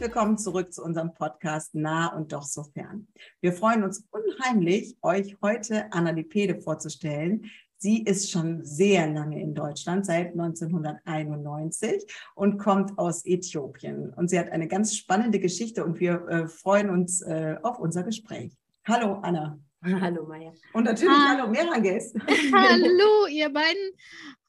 [0.00, 3.06] Willkommen zurück zu unserem Podcast Nah und doch so fern.
[3.42, 7.50] Wir freuen uns unheimlich, euch heute Anna Lipede vorzustellen.
[7.76, 14.14] Sie ist schon sehr lange in Deutschland, seit 1991 und kommt aus Äthiopien.
[14.14, 18.02] Und sie hat eine ganz spannende Geschichte und wir äh, freuen uns äh, auf unser
[18.02, 18.56] Gespräch.
[18.86, 19.58] Hallo Anna.
[19.84, 20.54] Hallo Maya.
[20.72, 22.14] Und natürlich ha hallo Meranges.
[22.54, 23.90] hallo ihr beiden.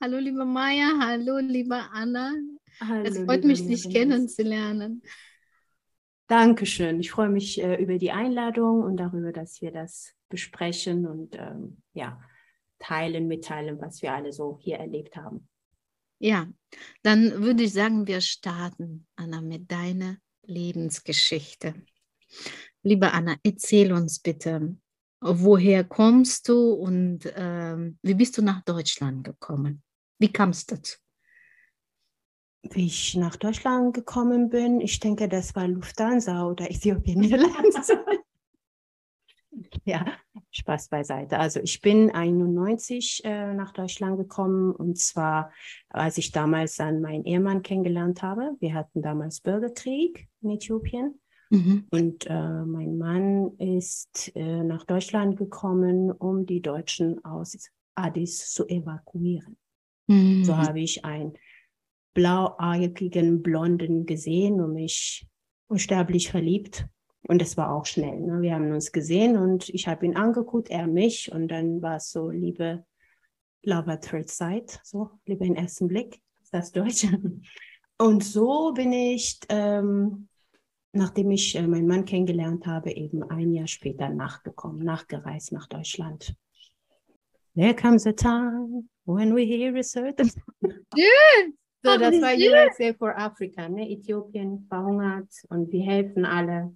[0.01, 2.35] Hallo liebe Maya, hallo liebe Anna.
[2.79, 5.01] Hallo, es freut mich, dich kennenzulernen.
[6.31, 7.01] Dankeschön.
[7.01, 11.81] Ich freue mich äh, über die Einladung und darüber, dass wir das besprechen und ähm,
[11.91, 12.21] ja,
[12.79, 15.49] teilen, mitteilen, was wir alle so hier erlebt haben.
[16.19, 16.47] Ja,
[17.03, 21.73] dann würde ich sagen, wir starten, Anna, mit deiner Lebensgeschichte.
[22.81, 24.77] Liebe Anna, erzähl uns bitte,
[25.19, 29.83] woher kommst du und ähm, wie bist du nach Deutschland gekommen?
[30.17, 30.95] Wie kam es dazu?
[32.69, 37.91] Wie ich nach Deutschland gekommen bin, ich denke, das war Lufthansa oder Äthiopien Airlines.
[39.85, 40.05] ja,
[40.51, 41.39] Spaß beiseite.
[41.39, 45.51] Also ich bin 91 äh, nach Deutschland gekommen und zwar,
[45.89, 48.55] als ich damals dann meinen Ehemann kennengelernt habe.
[48.59, 51.19] Wir hatten damals Bürgerkrieg in Äthiopien.
[51.49, 51.87] Mhm.
[51.91, 57.57] Und äh, mein Mann ist äh, nach Deutschland gekommen, um die Deutschen aus
[57.95, 59.57] Addis zu evakuieren.
[60.07, 60.45] Mhm.
[60.45, 61.33] So habe ich einen
[62.13, 65.27] blauäugigen Blonden gesehen und mich
[65.67, 66.87] unsterblich verliebt.
[67.27, 68.19] Und es war auch schnell.
[68.19, 68.41] Ne?
[68.41, 71.31] Wir haben uns gesehen und ich habe ihn angeguckt, er mich.
[71.31, 72.85] Und dann war es so, liebe
[73.63, 77.07] Love at First Sight, so, Liebe in ersten Blick, ist das Deutsch.
[77.99, 80.27] Und so bin ich ähm,
[80.93, 86.35] nachdem ich äh, meinen Mann kennengelernt habe, eben ein Jahr später nachgekommen, nachgereist nach Deutschland.
[87.55, 90.31] There comes a time when we hear a certain.
[90.95, 91.51] Yeah.
[91.83, 93.89] So, das war USA for Africa, ne?
[93.89, 96.73] Äthiopien verhungert und wir helfen alle.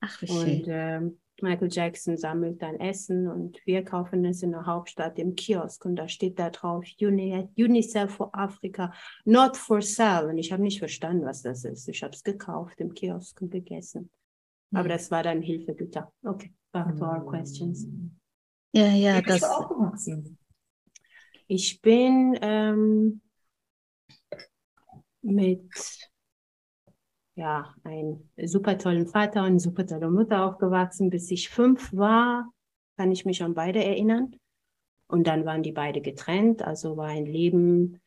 [0.00, 0.60] Ach, wie schön.
[0.60, 5.34] Und ähm, Michael Jackson sammelt dann Essen und wir kaufen es in der Hauptstadt im
[5.34, 8.92] Kiosk und da steht da drauf UNICEF for Africa,
[9.24, 10.28] not for sale.
[10.28, 11.88] Und ich habe nicht verstanden, was das ist.
[11.88, 14.10] Ich habe es gekauft im Kiosk und gegessen.
[14.72, 16.10] Aber das war dann Hilfegüter.
[16.24, 17.86] Okay, back to our questions.
[18.72, 19.50] Ja, ja, Wie bist das.
[19.50, 20.38] Du aufgewachsen?
[21.46, 23.20] Ich bin ähm,
[25.22, 25.70] mit
[27.34, 31.10] ja, einen super tollen Vater und super tolle Mutter aufgewachsen.
[31.10, 32.52] Bis ich fünf war,
[32.96, 34.34] kann ich mich an beide erinnern.
[35.06, 36.62] Und dann waren die beide getrennt.
[36.62, 38.00] Also war ein Leben,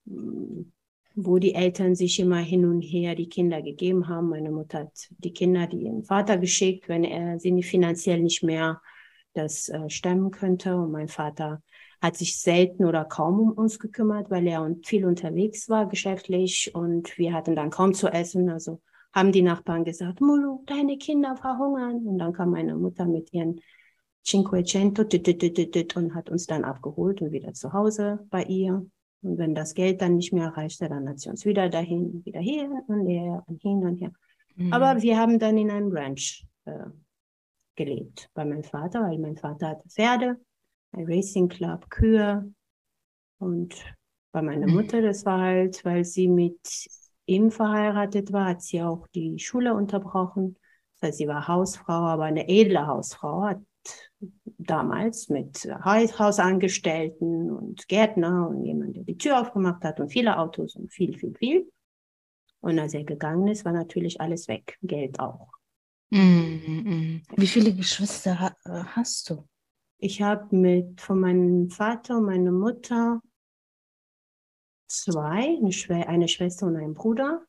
[1.16, 4.30] wo die Eltern sich immer hin und her die Kinder gegeben haben.
[4.30, 8.82] Meine Mutter hat die Kinder die ihren Vater geschickt, wenn er sie finanziell nicht mehr
[9.34, 10.76] das äh, stemmen könnte.
[10.76, 11.62] Und mein Vater
[12.06, 17.18] hat sich selten oder kaum um uns gekümmert, weil er viel unterwegs war geschäftlich und
[17.18, 18.50] wir hatten dann kaum zu essen.
[18.50, 18.80] Also
[19.12, 22.06] haben die Nachbarn gesagt, Mulu, deine Kinder verhungern.
[22.06, 23.60] Und dann kam meine Mutter mit ihren
[24.24, 25.04] Cinquecento
[25.96, 28.86] und hat uns dann abgeholt und wieder zu Hause bei ihr.
[29.24, 32.40] Und wenn das Geld dann nicht mehr reichte, dann hat sie uns wieder dahin, wieder
[32.40, 34.12] hier und her und hin und her.
[34.56, 34.72] Mhm.
[34.72, 36.86] Aber wir haben dann in einem Ranch äh,
[37.76, 40.38] gelebt bei meinem Vater, weil mein Vater hatte Pferde,
[40.94, 42.52] Racing Club, Kühe.
[43.40, 43.76] Und
[44.32, 44.74] bei meiner mhm.
[44.74, 46.60] Mutter, das war halt, weil sie mit
[47.26, 50.58] ihm verheiratet war, hat sie auch die Schule unterbrochen.
[50.96, 53.62] Das heißt, sie war Hausfrau, aber eine edle Hausfrau, hat
[54.58, 60.76] damals mit Hausangestellten und Gärtner und jemand, der die Tür aufgemacht hat und viele Autos
[60.76, 61.72] und viel, viel, viel.
[62.62, 65.50] Und als er gegangen ist, war natürlich alles weg, Geld auch.
[66.10, 67.22] Mm -mm.
[67.36, 69.48] Wie viele Geschwister äh, hast du?
[69.98, 73.22] Ich habe mit von meinem Vater und meiner Mutter
[74.88, 77.46] zwei, eine, Schw eine Schwester und einen Bruder.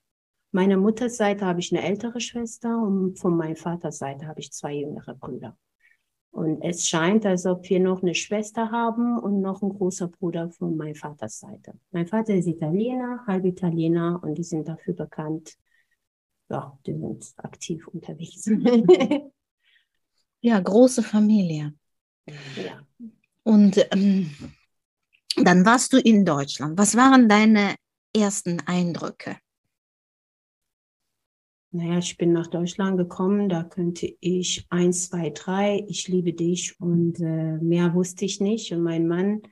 [0.52, 4.52] Meiner Mutters Seite habe ich eine ältere Schwester und von meinem Vaters Seite habe ich
[4.52, 5.56] zwei jüngere Brüder.
[6.30, 10.50] Und es scheint, als ob wir noch eine Schwester haben und noch einen großer Bruder
[10.50, 11.74] von meinem Vaters Seite.
[11.90, 15.56] Mein Vater ist Italiener, halb Italiener und die sind dafür bekannt.
[16.48, 18.46] Ja, die sind aktiv unterwegs.
[20.40, 21.74] ja, große Familie.
[22.56, 22.86] Ja.
[23.42, 24.30] Und ähm,
[25.36, 26.78] dann warst du in Deutschland.
[26.78, 27.76] Was waren deine
[28.14, 29.36] ersten Eindrücke?
[31.70, 36.80] Naja, ich bin nach Deutschland gekommen, da könnte ich eins, zwei, drei, ich liebe dich
[36.80, 38.72] und äh, mehr wusste ich nicht.
[38.72, 39.42] Und mein Mann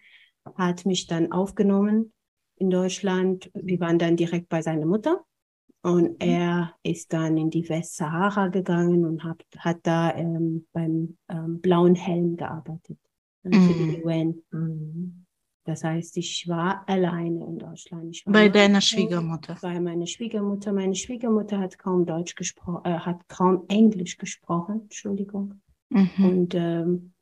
[0.56, 2.12] hat mich dann aufgenommen
[2.56, 3.50] in Deutschland.
[3.54, 5.24] Wir waren dann direkt bei seiner Mutter
[5.84, 6.16] und mhm.
[6.18, 11.94] er ist dann in die Westsahara gegangen und hat, hat da ähm, beim ähm, Blauen
[11.94, 12.98] Helm gearbeitet
[13.42, 14.02] äh, für die mhm.
[14.02, 14.42] UN.
[14.50, 15.26] Mhm.
[15.64, 18.18] Das heißt, ich war alleine in Deutschland.
[18.24, 19.58] bei deiner Schwiegermutter?
[19.60, 20.72] Bei meiner Schwiegermutter.
[20.72, 25.60] Meine Schwiegermutter hat kaum Deutsch gesprochen, äh, hat kaum Englisch gesprochen, Entschuldigung.
[25.90, 26.10] Mhm.
[26.16, 27.12] Und ähm,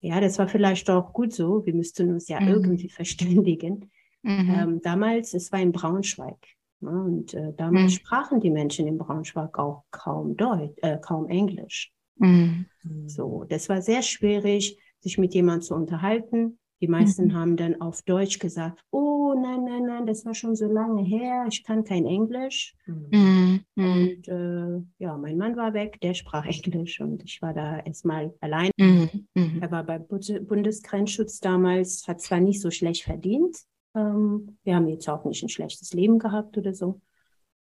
[0.00, 1.64] ja, das war vielleicht auch gut so.
[1.64, 2.48] Wir müssten uns ja mhm.
[2.48, 3.90] irgendwie verständigen.
[4.22, 6.36] Ähm, damals, es war in Braunschweig.
[6.80, 6.90] Ne?
[6.90, 7.96] Und äh, damals mhm.
[7.96, 11.92] sprachen die Menschen in Braunschweig auch kaum Deutsch, äh, kaum Englisch.
[12.16, 12.66] Mhm.
[13.06, 16.58] So, das war sehr schwierig, sich mit jemandem zu unterhalten.
[16.82, 17.34] Die meisten mhm.
[17.34, 21.44] haben dann auf Deutsch gesagt, oh nein, nein, nein, das war schon so lange her,
[21.46, 22.74] ich kann kein Englisch.
[22.86, 23.60] Mhm.
[23.76, 28.34] Und äh, ja, mein Mann war weg, der sprach Englisch und ich war da erstmal
[28.40, 28.70] allein.
[28.78, 29.28] Mhm.
[29.34, 29.58] mhm.
[29.60, 33.58] Er war beim Bundesgrenzschutz damals, hat zwar nicht so schlecht verdient,
[33.94, 37.00] ähm, wir haben jetzt auch nicht ein schlechtes Leben gehabt oder so,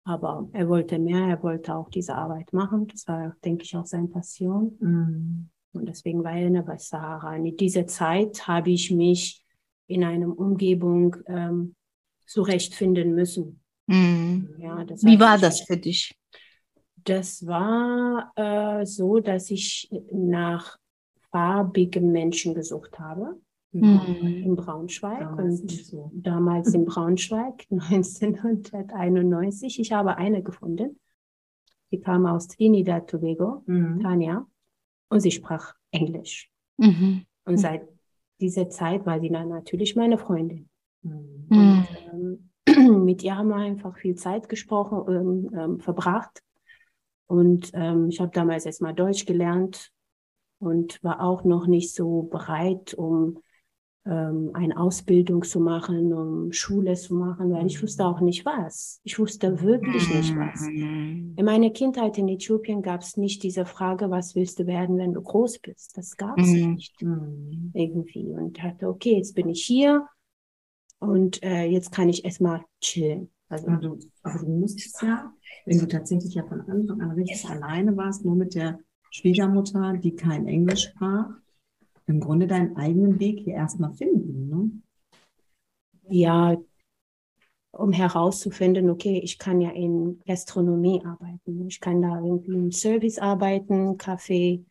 [0.05, 2.87] aber er wollte mehr, er wollte auch diese Arbeit machen.
[2.89, 4.77] Das war, denke ich, auch seine Passion.
[4.81, 5.51] Mhm.
[5.73, 7.37] Und deswegen war er in der Westsahara.
[7.37, 9.45] In dieser Zeit habe ich mich
[9.87, 11.75] in einer Umgebung ähm,
[12.27, 13.61] zurechtfinden müssen.
[13.87, 14.55] Mhm.
[14.59, 16.17] Ja, Wie war das für dich?
[16.97, 20.77] Das war äh, so, dass ich nach
[21.31, 23.41] farbigen Menschen gesucht habe.
[23.73, 24.43] Mhm.
[24.45, 26.11] In Braunschweig damals und so.
[26.15, 29.79] damals in Braunschweig 1991.
[29.79, 30.99] Ich habe eine gefunden.
[31.93, 34.01] Die kam aus Trinidad Tobago, mhm.
[34.01, 34.47] Tanja
[35.09, 36.51] und sie sprach Englisch.
[36.79, 37.27] Mhm.
[37.45, 37.89] Und seit
[38.41, 40.69] dieser Zeit war sie dann natürlich meine Freundin.
[41.03, 41.47] Mhm.
[41.51, 41.89] Und,
[42.67, 42.67] ähm,
[43.05, 46.43] mit ihr haben wir einfach viel Zeit gesprochen, ähm, ähm, verbracht.
[47.27, 49.93] Und ähm, ich habe damals erstmal Deutsch gelernt
[50.59, 53.39] und war auch noch nicht so bereit, um
[54.11, 59.01] ähm, eine Ausbildung zu machen, um Schule zu machen, weil ich wusste auch nicht was.
[59.05, 60.67] Ich wusste wirklich nicht was.
[60.67, 65.13] In meiner Kindheit in Äthiopien gab es nicht diese Frage, was willst du werden, wenn
[65.13, 65.97] du groß bist.
[65.97, 66.75] Das gab es mhm.
[66.75, 67.71] nicht mhm.
[67.73, 68.27] irgendwie.
[68.27, 70.07] Und dachte, okay, jetzt bin ich hier
[70.99, 73.31] und äh, jetzt kann ich erstmal chillen.
[73.49, 75.33] Also, aber du, aber du musstest ja,
[75.67, 78.81] wenn du tatsächlich ja von Anfang an richtig alleine warst, nur mit der
[79.11, 81.31] Schwiegermutter, die kein Englisch sprach,
[82.11, 84.49] im Grunde deinen eigenen Weg hier erstmal finden.
[84.49, 84.71] Ne?
[86.09, 86.57] Ja,
[87.73, 91.69] um herauszufinden, okay, ich kann ja in Gastronomie arbeiten.
[91.69, 94.65] Ich kann da irgendwie im Service arbeiten, Kaffee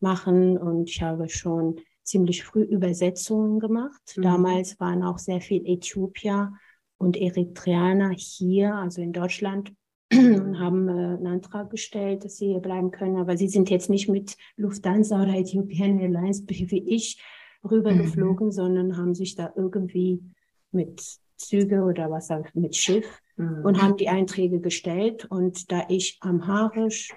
[0.00, 4.14] machen und ich habe schon ziemlich früh Übersetzungen gemacht.
[4.16, 4.22] Mhm.
[4.22, 6.52] Damals waren auch sehr viele Äthiopier
[6.98, 9.72] und Eritreaner hier, also in Deutschland,
[10.18, 13.16] und haben äh, einen Antrag gestellt, dass sie hier bleiben können.
[13.16, 17.22] Aber sie sind jetzt nicht mit Lufthansa oder Ethiopian Airlines wie ich
[17.68, 18.52] rübergeflogen, mhm.
[18.52, 20.22] sondern haben sich da irgendwie
[20.70, 21.02] mit
[21.36, 23.64] Züge oder was auch mit Schiff mhm.
[23.64, 25.26] und haben die Einträge gestellt.
[25.30, 27.12] Und da ich Amharisch,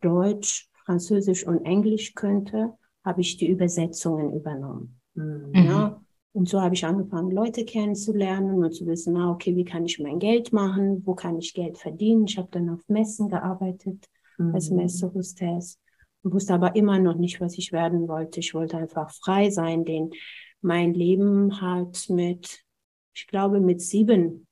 [0.00, 2.72] Deutsch, Französisch und Englisch könnte,
[3.04, 5.00] habe ich die Übersetzungen übernommen.
[5.14, 5.50] Mhm.
[5.54, 5.81] Ja,
[6.32, 9.98] und so habe ich angefangen, Leute kennenzulernen und zu wissen, ah, okay, wie kann ich
[9.98, 11.02] mein Geld machen?
[11.04, 12.24] Wo kann ich Geld verdienen?
[12.26, 14.08] Ich habe dann auf Messen gearbeitet
[14.38, 14.54] mhm.
[14.54, 15.78] als Messehostess
[16.22, 18.40] und wusste aber immer noch nicht, was ich werden wollte.
[18.40, 20.10] Ich wollte einfach frei sein, denn
[20.62, 22.64] mein Leben hat mit,
[23.12, 24.46] ich glaube, mit sieben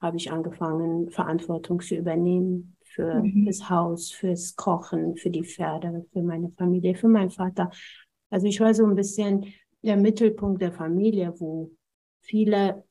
[0.00, 3.46] habe ich angefangen, Verantwortung zu übernehmen für mhm.
[3.46, 7.70] das Haus, fürs Kochen, für die Pferde, für meine Familie, für meinen Vater.
[8.30, 9.46] Also ich war so ein bisschen
[9.84, 11.70] der Mittelpunkt der Familie, wo
[12.20, 12.84] viele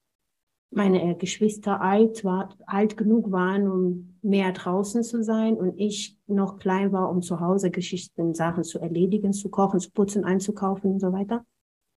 [0.76, 6.58] meine Geschwister alt, war, alt genug waren, um mehr draußen zu sein und ich noch
[6.58, 11.00] klein war, um zu Hause Geschichten, Sachen zu erledigen, zu kochen, zu putzen, einzukaufen und
[11.00, 11.46] so weiter.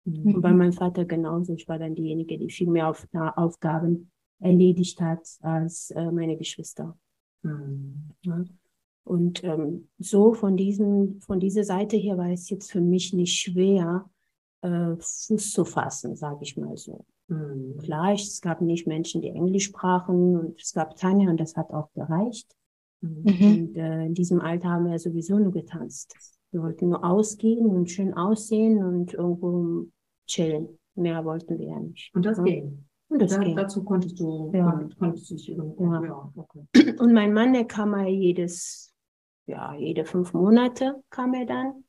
[0.04, 0.34] Mhm.
[0.34, 1.54] Und bei meinem Vater genauso.
[1.54, 4.10] Ich war dann diejenige, die viel mehr auf, Aufgaben
[4.40, 6.98] erledigt hat als äh, meine Geschwister.
[7.42, 8.10] Mhm.
[8.22, 8.44] Ja.
[9.04, 13.38] Und ähm, so von diesen, von dieser Seite her war es jetzt für mich nicht
[13.38, 14.10] schwer,
[14.66, 17.04] äh, Fuß zu fassen, sage ich mal so.
[17.28, 17.78] Mhm.
[17.78, 21.70] Klar, es gab nicht Menschen, die Englisch sprachen und es gab Tanja und das hat
[21.70, 22.54] auch gereicht.
[23.00, 23.24] Mhm.
[23.26, 26.14] Und äh, in diesem Alter haben wir sowieso nur getanzt.
[26.50, 29.86] Wir wollten nur ausgehen und schön aussehen und irgendwo
[30.26, 30.78] chillen.
[30.94, 32.14] Mehr wollten wir ja nicht.
[32.14, 32.44] Und das ja.
[32.44, 32.86] ging.
[33.08, 33.56] Und das da, ging.
[33.56, 34.88] Dazu konntest du, ja.
[34.98, 35.92] konntest du dich irgendwo.
[35.92, 36.02] Ja.
[36.02, 36.96] ja okay.
[36.98, 38.94] Und mein Mann, der kam mal jedes,
[39.46, 41.84] ja, jede fünf Monate kam er dann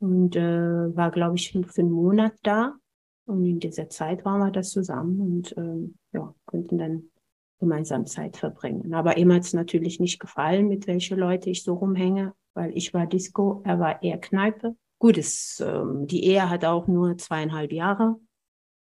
[0.00, 2.74] und äh, war, glaube ich, für einen Monat da.
[3.26, 7.04] Und in dieser Zeit waren wir das zusammen und äh, ja, konnten dann
[7.60, 8.92] gemeinsam Zeit verbringen.
[8.94, 12.92] Aber ihm hat es natürlich nicht gefallen, mit welchen Leuten ich so rumhänge, weil ich
[12.92, 14.74] war Disco, er war eher Kneipe.
[14.98, 18.16] Gut, es, ähm, die Ehe hat auch nur zweieinhalb Jahre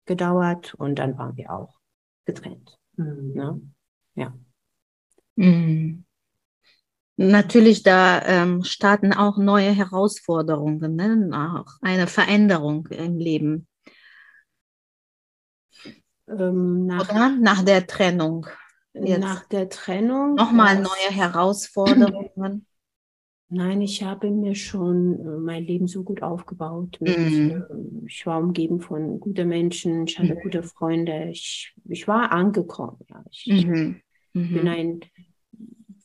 [0.04, 1.78] gedauert und dann waren wir auch
[2.24, 2.78] getrennt.
[2.96, 3.32] Mhm.
[3.34, 3.60] Ne?
[4.14, 4.34] Ja.
[5.36, 6.04] Mhm.
[7.22, 11.30] Natürlich, da ähm, starten auch neue Herausforderungen, ne?
[11.34, 13.68] auch eine Veränderung im Leben.
[16.26, 18.46] Ähm, nach, Oder nach der Trennung.
[18.94, 19.20] Jetzt.
[19.20, 20.34] Nach der Trennung.
[20.34, 22.64] Nochmal neue Herausforderungen.
[23.50, 26.96] Nein, ich habe mir schon äh, mein Leben so gut aufgebaut.
[27.02, 28.06] Mit, mm.
[28.06, 30.42] ich war umgeben von guten Menschen, ich hatte mm.
[30.42, 31.28] gute Freunde.
[31.30, 32.96] Ich, ich war angekommen.
[33.10, 33.22] Ja.
[33.30, 33.96] Ich mm
[34.32, 34.54] -hmm.
[34.54, 35.00] bin ein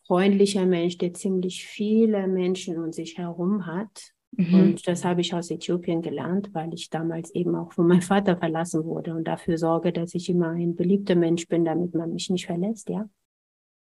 [0.08, 4.12] freundlicher Mensch, der ziemlich viele Menschen um sich herum hat.
[4.32, 4.54] Mhm.
[4.54, 8.38] Und das habe ich aus Äthiopien gelernt, weil ich damals eben auch von meinem Vater
[8.38, 12.30] verlassen wurde und dafür sorge, dass ich immer ein beliebter Mensch bin, damit man mich
[12.30, 13.10] nicht verlässt, ja.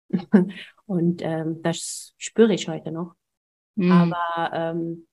[0.86, 3.13] und ähm, das spüre ich heute noch.
[3.75, 3.91] Mhm.
[3.91, 5.07] Aber ähm,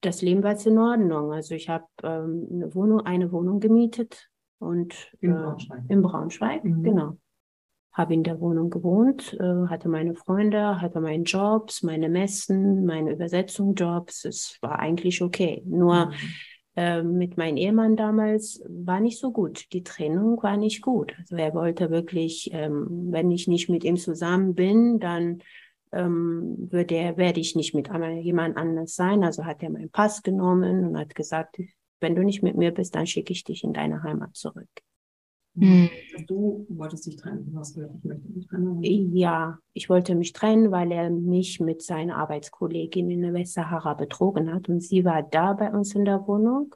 [0.00, 1.32] das Leben war jetzt in Ordnung.
[1.32, 4.28] Also ich habe ähm, eine Wohnung, eine Wohnung gemietet
[4.58, 5.82] und in äh, Braunschweig.
[5.88, 6.82] In Braunschweig, mhm.
[6.82, 7.16] genau
[7.96, 13.12] habe in der Wohnung gewohnt, äh, hatte meine Freunde, hatte meine Jobs, meine Messen, meine
[13.12, 14.26] Übersetzungsjobs.
[14.26, 15.62] Es war eigentlich okay.
[15.64, 16.12] Nur mhm.
[16.76, 19.72] äh, mit meinem Ehemann damals war nicht so gut.
[19.72, 21.14] Die Trennung war nicht gut.
[21.18, 25.38] Also er wollte wirklich, ähm, wenn ich nicht mit ihm zusammen bin, dann
[25.92, 27.88] ähm, würde er, werde ich nicht mit
[28.20, 29.24] jemand anders sein.
[29.24, 31.56] Also hat er meinen Pass genommen und hat gesagt,
[32.00, 34.68] wenn du nicht mit mir bist, dann schicke ich dich in deine Heimat zurück.
[35.56, 35.90] Mhm.
[36.26, 37.50] Du wolltest dich trennen.
[37.50, 38.82] Du hast gesagt, ich möchte mich trennen.
[38.82, 44.52] Ja, ich wollte mich trennen, weil er mich mit seiner Arbeitskollegin in der Westsahara betrogen
[44.52, 44.68] hat.
[44.68, 46.74] Und sie war da bei uns in der Wohnung.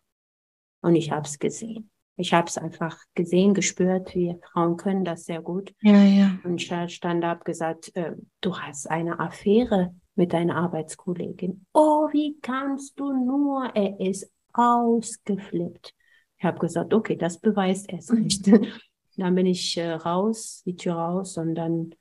[0.81, 1.91] Und ich habe es gesehen.
[2.17, 4.15] Ich habe es einfach gesehen, gespürt.
[4.15, 5.75] Wir Frauen können das sehr gut.
[5.81, 6.39] Ja, ja.
[6.45, 11.67] Und ich stand ab gesagt, äh, du hast eine Affäre mit deiner Arbeitskollegin.
[11.73, 13.71] Oh, wie kannst du nur?
[13.75, 15.95] Er ist ausgeflippt.
[16.41, 18.51] Ich habe gesagt, okay, das beweist es nicht.
[19.19, 21.95] dann bin ich äh, raus, die Tür raus und dann,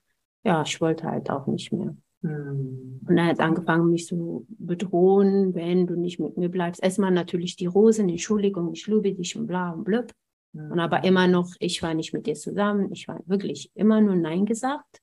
[0.46, 1.94] ja, ich wollte halt auch nicht mehr.
[2.22, 3.02] Mhm.
[3.06, 6.82] Und er hat angefangen, mich zu bedrohen, wenn du nicht mit mir bleibst.
[6.82, 10.14] Erstmal natürlich die Rosen, Entschuldigung, ich liebe dich und bla und blöb.
[10.54, 10.72] Mhm.
[10.72, 12.94] Und aber immer noch, ich war nicht mit dir zusammen.
[12.94, 15.02] Ich war wirklich immer nur Nein gesagt.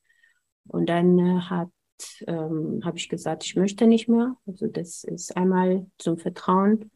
[0.67, 1.69] Und dann äh, hat,
[2.27, 4.35] ähm, habe ich gesagt, ich möchte nicht mehr.
[4.47, 6.91] Also das ist einmal zum Vertrauen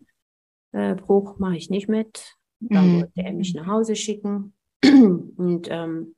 [0.73, 2.37] äh, Bruch mache ich nicht mit.
[2.61, 3.01] Dann mhm.
[3.01, 4.55] wollte er mich nach Hause schicken.
[4.85, 6.15] Und ähm,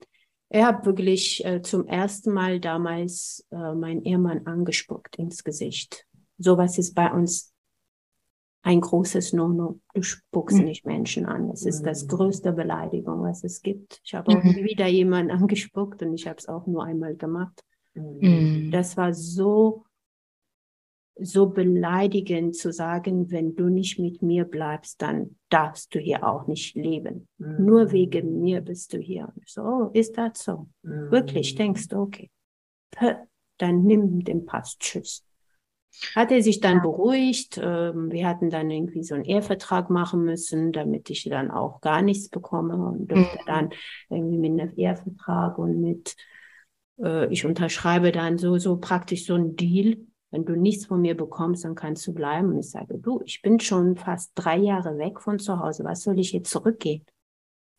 [0.48, 6.06] er hat wirklich äh, zum ersten Mal damals äh, meinen Ehemann angespuckt ins Gesicht.
[6.38, 7.52] Sowas ist bei uns
[8.62, 9.80] ein großes No-No.
[9.94, 10.64] Du spuckst mhm.
[10.64, 11.50] nicht Menschen an.
[11.50, 12.08] Es ist das mhm.
[12.08, 14.00] größte Beleidigung, was es gibt.
[14.04, 14.64] Ich habe auch mhm.
[14.64, 17.62] wieder jemanden angespuckt und ich habe es auch nur einmal gemacht.
[17.94, 18.70] Mhm.
[18.70, 19.84] Das war so
[21.20, 26.46] so beleidigend zu sagen, wenn du nicht mit mir bleibst, dann darfst du hier auch
[26.46, 27.28] nicht leben.
[27.38, 27.64] Mhm.
[27.64, 29.32] Nur wegen mir bist du hier.
[29.46, 30.68] so, oh, ist das so?
[30.82, 31.10] Mhm.
[31.10, 32.30] Wirklich, denkst du, okay,
[33.58, 35.24] dann nimm den Pass, tschüss.
[36.14, 37.60] Hat er sich dann beruhigt.
[37.62, 42.00] Ähm, wir hatten dann irgendwie so einen Ehevertrag machen müssen, damit ich dann auch gar
[42.00, 43.46] nichts bekomme und durfte mhm.
[43.46, 43.70] dann
[44.08, 46.16] irgendwie mit einem Ehevertrag und mit,
[46.98, 49.98] äh, ich unterschreibe dann so, so praktisch so einen Deal
[50.32, 52.48] wenn du nichts von mir bekommst, dann kannst du bleiben.
[52.48, 55.84] Und ich sage, du, ich bin schon fast drei Jahre weg von zu Hause.
[55.84, 57.04] Was soll ich jetzt zurückgehen?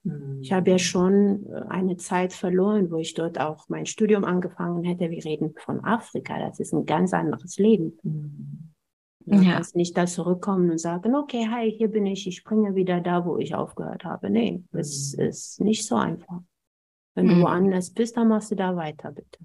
[0.03, 0.39] Mhm.
[0.41, 4.83] Ich habe ja schon äh, eine Zeit verloren, wo ich dort auch mein Studium angefangen
[4.83, 5.09] hätte.
[5.09, 6.37] Wir reden von Afrika.
[6.37, 7.97] Das ist ein ganz anderes Leben.
[8.03, 8.73] Mhm.
[9.25, 9.53] Du ja.
[9.53, 13.25] kannst nicht da zurückkommen und sagen, okay, hi, hier bin ich, ich springe wieder da,
[13.25, 14.29] wo ich aufgehört habe.
[14.29, 14.67] Nee, mhm.
[14.73, 16.41] das ist nicht so einfach.
[17.15, 17.41] Wenn du mhm.
[17.41, 19.39] woanders bist, dann machst du da weiter, bitte.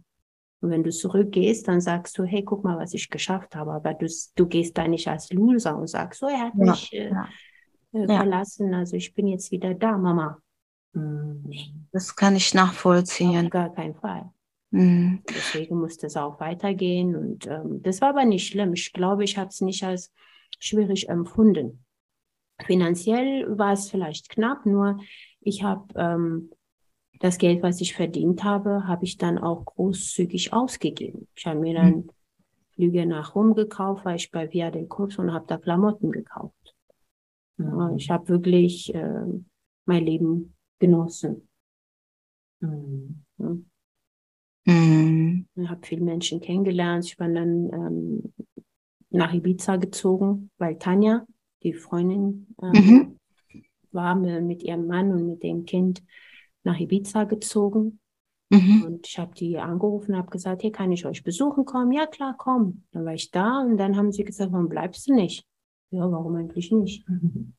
[0.60, 3.72] Und wenn du zurückgehst, dann sagst du, hey, guck mal, was ich geschafft habe.
[3.72, 6.92] Aber du, du gehst da nicht als Loser und sagst, so, er hat ja, mich
[6.92, 7.28] äh, ja.
[7.92, 10.38] äh, verlassen, also ich bin jetzt wieder da, Mama.
[10.92, 11.88] Mhm.
[11.92, 13.46] Das kann ich nachvollziehen.
[13.46, 14.30] Auf gar keinen Fall.
[14.70, 15.22] Mhm.
[15.28, 17.14] Deswegen musste es auch weitergehen.
[17.14, 18.72] Und ähm, das war aber nicht schlimm.
[18.74, 20.12] Ich glaube, ich habe es nicht als
[20.58, 21.84] schwierig empfunden.
[22.64, 24.98] Finanziell war es vielleicht knapp, nur
[25.40, 26.50] ich habe ähm,
[27.18, 31.26] das Geld, was ich verdient habe, habe ich dann auch großzügig ausgegeben.
[31.34, 32.10] Ich habe mir dann mhm.
[32.75, 36.76] Flüge nach Rom gekauft, weil ich bei Via del Kurs und habe da Klamotten gekauft.
[37.58, 39.25] Ja, ich habe wirklich äh,
[39.84, 41.48] mein Leben genossen.
[42.60, 43.25] Mhm.
[43.38, 43.56] Ja.
[44.66, 45.46] Mhm.
[45.56, 47.04] Ich habe viele Menschen kennengelernt.
[47.06, 48.32] Ich bin dann ähm,
[49.10, 51.26] nach Ibiza gezogen, weil Tanja,
[51.64, 53.18] die Freundin, mhm.
[53.90, 56.02] war mit ihrem Mann und mit dem Kind
[56.68, 57.98] nach Ibiza gezogen.
[58.50, 58.84] Mhm.
[58.87, 61.92] Und ich habe die angerufen und habe gesagt, hier kann ich euch besuchen kommen?
[61.92, 62.84] Ja, klar, komm.
[62.92, 65.44] Dann war ich da und dann haben sie gesagt, warum bleibst du nicht?
[65.90, 67.04] Ja, warum eigentlich nicht?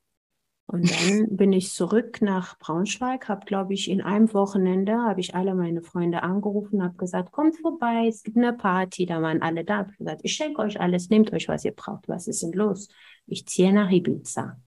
[0.71, 5.33] Und dann bin ich zurück nach Braunschweig, habe, glaube ich, in einem Wochenende, habe ich
[5.33, 9.65] alle meine Freunde angerufen, habe gesagt, kommt vorbei, es gibt eine Party, da waren alle
[9.65, 9.87] da.
[9.89, 12.07] Ich gesagt, ich schenke euch alles, nehmt euch, was ihr braucht.
[12.07, 12.87] Was ist denn los?
[13.25, 14.61] Ich ziehe nach Ibiza.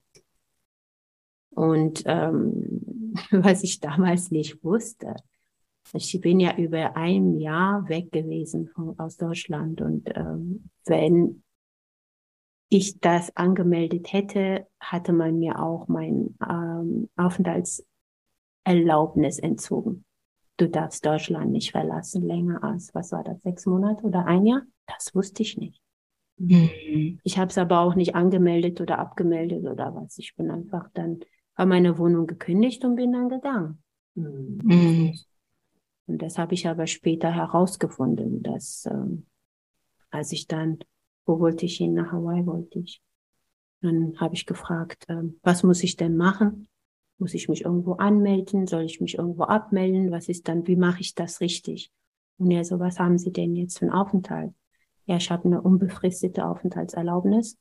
[1.51, 2.82] Und ähm,
[3.31, 5.15] was ich damals nicht wusste,
[5.93, 11.43] ich bin ja über ein Jahr weg gewesen von, aus Deutschland und ähm, wenn
[12.69, 20.05] ich das angemeldet hätte, hatte man mir auch mein ähm, Aufenthaltserlaubnis entzogen.
[20.57, 24.63] Du darfst Deutschland nicht verlassen länger als, was war das, sechs Monate oder ein Jahr?
[24.87, 25.83] Das wusste ich nicht.
[26.37, 27.19] Mhm.
[27.23, 30.17] Ich habe es aber auch nicht angemeldet oder abgemeldet oder was.
[30.17, 31.19] Ich bin einfach dann,
[31.55, 33.83] habe meine Wohnung gekündigt und bin dann gegangen.
[34.15, 35.13] Mhm.
[36.05, 39.25] Und das habe ich aber später herausgefunden, dass ähm,
[40.09, 40.79] als ich dann,
[41.25, 41.93] wo wollte ich hin?
[41.93, 43.01] Nach Hawaii wollte ich.
[43.81, 46.67] Dann habe ich gefragt, ähm, was muss ich denn machen?
[47.17, 48.67] Muss ich mich irgendwo anmelden?
[48.67, 50.11] Soll ich mich irgendwo abmelden?
[50.11, 51.91] Was ist dann, wie mache ich das richtig?
[52.37, 54.53] Und er so, was haben Sie denn jetzt für einen Aufenthalt?
[55.05, 57.57] Ja, ich habe eine unbefristete Aufenthaltserlaubnis.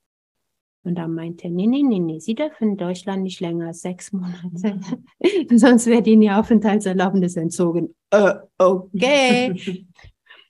[0.85, 3.83] Und dann meinte er, nee, nee, nee, nee, Sie dürfen in Deutschland nicht länger als
[3.83, 4.81] sechs Monate.
[5.57, 7.95] Sonst wird Ihnen die Aufenthaltserlaubnis entzogen.
[8.11, 9.87] Äh, okay.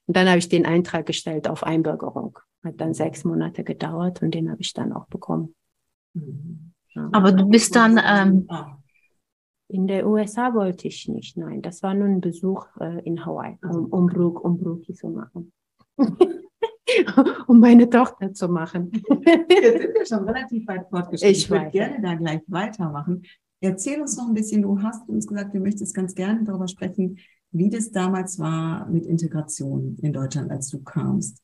[0.06, 2.38] und dann habe ich den Eintrag gestellt auf Einbürgerung.
[2.64, 5.54] Hat dann sechs Monate gedauert und den habe ich dann auch bekommen.
[6.94, 7.08] Ja.
[7.12, 8.00] Aber du bist dann...
[8.02, 8.48] Ähm
[9.68, 11.62] in der USA wollte ich nicht, nein.
[11.62, 15.50] Das war nur ein Besuch äh, in Hawaii, um Umbruch, Umbruch zu machen.
[17.46, 18.90] um meine Tochter zu machen.
[19.48, 21.32] Jetzt sind wir schon relativ weit fortgeschritten.
[21.32, 23.22] Ich, ich würde gerne da gleich weitermachen.
[23.60, 27.18] Erzähl uns noch ein bisschen, du hast uns gesagt, du möchtest ganz gerne darüber sprechen,
[27.52, 31.42] wie das damals war mit Integration in Deutschland, als du kamst.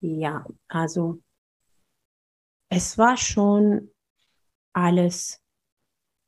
[0.00, 1.20] Ja, also
[2.68, 3.90] es war schon
[4.72, 5.40] alles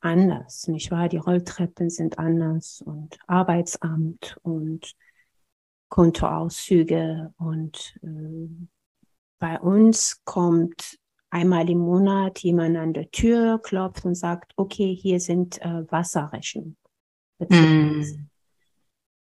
[0.00, 1.08] anders, nicht wahr?
[1.08, 4.94] Die Rolltreppen sind anders und Arbeitsamt und
[5.96, 8.48] Kontoauszüge und äh,
[9.38, 10.98] bei uns kommt
[11.30, 16.76] einmal im Monat jemand an der Tür, klopft und sagt, okay, hier sind äh, Wasserrechnungen.
[17.48, 18.28] Mm.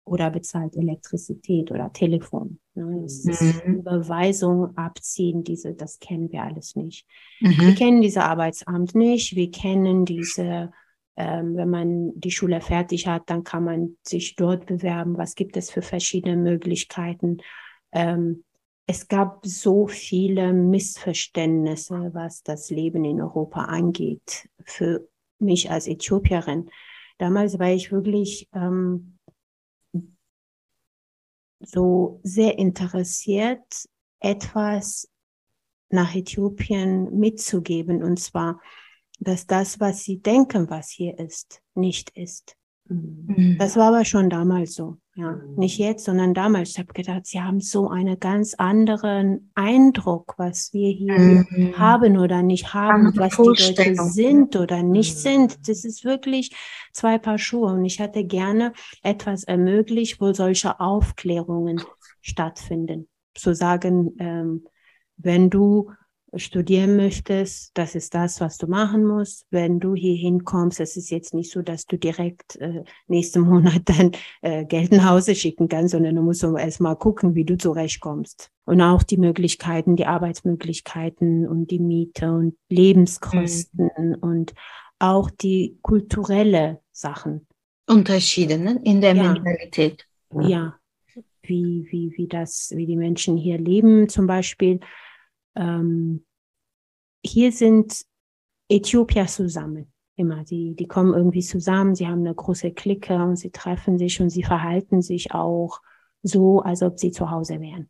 [0.04, 2.60] Oder bezahlt Elektrizität oder Telefon.
[2.74, 3.04] Ne?
[3.04, 3.76] Das ist mm.
[3.76, 7.08] Überweisung, Abziehen, diese, das kennen wir alles nicht.
[7.40, 7.68] Mm -hmm.
[7.68, 10.74] Wir kennen diese Arbeitsamt nicht, wir kennen diese
[11.18, 15.18] ähm, wenn man die Schule fertig hat, dann kann man sich dort bewerben.
[15.18, 17.38] Was gibt es für verschiedene Möglichkeiten?
[17.92, 18.44] Ähm,
[18.88, 25.08] es gab so viele Missverständnisse, was das Leben in Europa angeht, für
[25.40, 26.70] mich als Äthiopierin.
[27.18, 29.18] Damals war ich wirklich ähm,
[31.60, 33.64] so sehr interessiert,
[34.20, 35.10] etwas
[35.90, 38.04] nach Äthiopien mitzugeben.
[38.04, 38.60] Und zwar
[39.20, 42.56] dass das, was sie denken, was hier ist, nicht ist.
[42.88, 43.58] Mhm.
[43.58, 44.98] Das war aber schon damals so.
[45.16, 45.56] Ja, mhm.
[45.56, 46.72] nicht jetzt, sondern damals.
[46.72, 51.78] Ich habe gedacht, sie haben so einen ganz anderen Eindruck, was wir hier mhm.
[51.78, 55.20] haben oder nicht haben, was die Leute sind oder nicht mhm.
[55.20, 55.70] sind.
[55.70, 56.54] Das ist wirklich
[56.92, 57.74] zwei Paar Schuhe.
[57.74, 58.74] Und ich hatte gerne
[59.04, 61.82] etwas ermöglicht, wo solche Aufklärungen
[62.22, 63.08] stattfinden.
[63.34, 64.66] Zu sagen, ähm,
[65.18, 65.92] wenn du
[66.38, 69.46] studieren möchtest, das ist das, was du machen musst.
[69.52, 73.82] Wenn du hier hinkommst, es ist jetzt nicht so, dass du direkt äh, nächsten Monat
[73.86, 77.58] dann äh, Geld nach Hause schicken kannst, sondern du musst erst mal gucken, wie du
[77.58, 78.52] zurechtkommst.
[78.66, 84.16] Und auch die Möglichkeiten, die Arbeitsmöglichkeiten und die Miete und Lebenskosten mhm.
[84.22, 84.54] und
[85.00, 87.48] auch die kulturelle Sachen.
[87.88, 88.82] Unterschiede ne?
[88.84, 89.34] in der ja.
[89.34, 90.06] Mentalität.
[90.42, 90.76] Ja,
[91.44, 94.80] wie, wie, wie das, wie die Menschen hier leben zum Beispiel
[95.56, 96.26] ähm,
[97.24, 98.06] hier sind
[98.70, 99.92] Äthiopier zusammen.
[100.18, 104.22] Immer, die, die kommen irgendwie zusammen, sie haben eine große Clique und sie treffen sich
[104.22, 105.82] und sie verhalten sich auch
[106.24, 107.90] so, als ob sie zu Hause wären.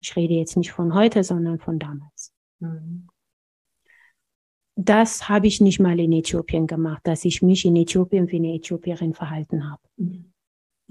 [0.00, 2.32] Ich rede jetzt nicht von heute, sondern von damals.
[2.58, 3.08] Mhm.
[4.74, 8.54] Das habe ich nicht mal in Äthiopien gemacht, dass ich mich in Äthiopien wie eine
[8.54, 9.82] Äthiopierin verhalten habe.
[9.96, 10.31] Mhm.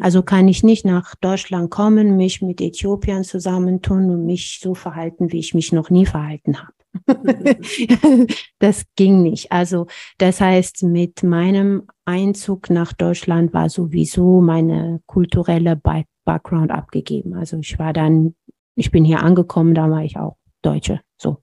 [0.01, 5.31] Also kann ich nicht nach Deutschland kommen, mich mit Äthiopiern zusammentun und mich so verhalten,
[5.31, 6.73] wie ich mich noch nie verhalten habe.
[8.59, 9.51] das ging nicht.
[9.51, 9.87] Also
[10.17, 15.79] das heißt, mit meinem Einzug nach Deutschland war sowieso meine kulturelle
[16.25, 17.35] Background abgegeben.
[17.35, 18.35] Also ich war dann,
[18.75, 21.01] ich bin hier angekommen, da war ich auch Deutsche.
[21.17, 21.37] So.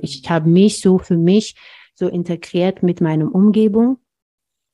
[0.00, 1.54] Ich habe mich so für mich
[1.94, 3.98] so integriert mit meiner Umgebung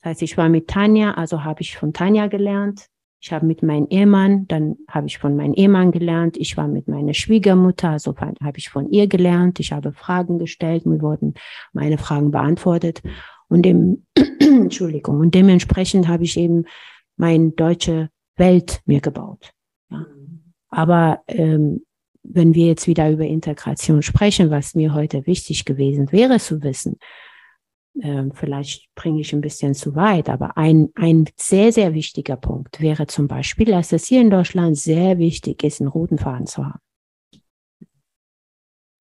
[0.01, 2.87] das heißt, ich war mit Tanja, also habe ich von Tanja gelernt.
[3.21, 6.37] Ich habe mit meinem Ehemann, dann habe ich von meinem Ehemann gelernt.
[6.37, 9.59] Ich war mit meiner Schwiegermutter, also habe ich von ihr gelernt.
[9.59, 11.35] Ich habe Fragen gestellt, mir wurden
[11.73, 13.03] meine Fragen beantwortet.
[13.49, 14.07] Und dem,
[14.39, 16.65] Entschuldigung, und dementsprechend habe ich eben
[17.17, 19.51] meine deutsche Welt mir gebaut.
[19.91, 20.07] Ja.
[20.69, 21.85] Aber ähm,
[22.23, 26.99] wenn wir jetzt wieder über Integration sprechen, was mir heute wichtig gewesen wäre zu wissen,
[28.03, 32.81] ähm, vielleicht bringe ich ein bisschen zu weit, aber ein, ein sehr, sehr wichtiger Punkt
[32.81, 36.65] wäre zum Beispiel, dass es hier in Deutschland sehr wichtig ist, einen roten Faden zu
[36.65, 36.81] haben.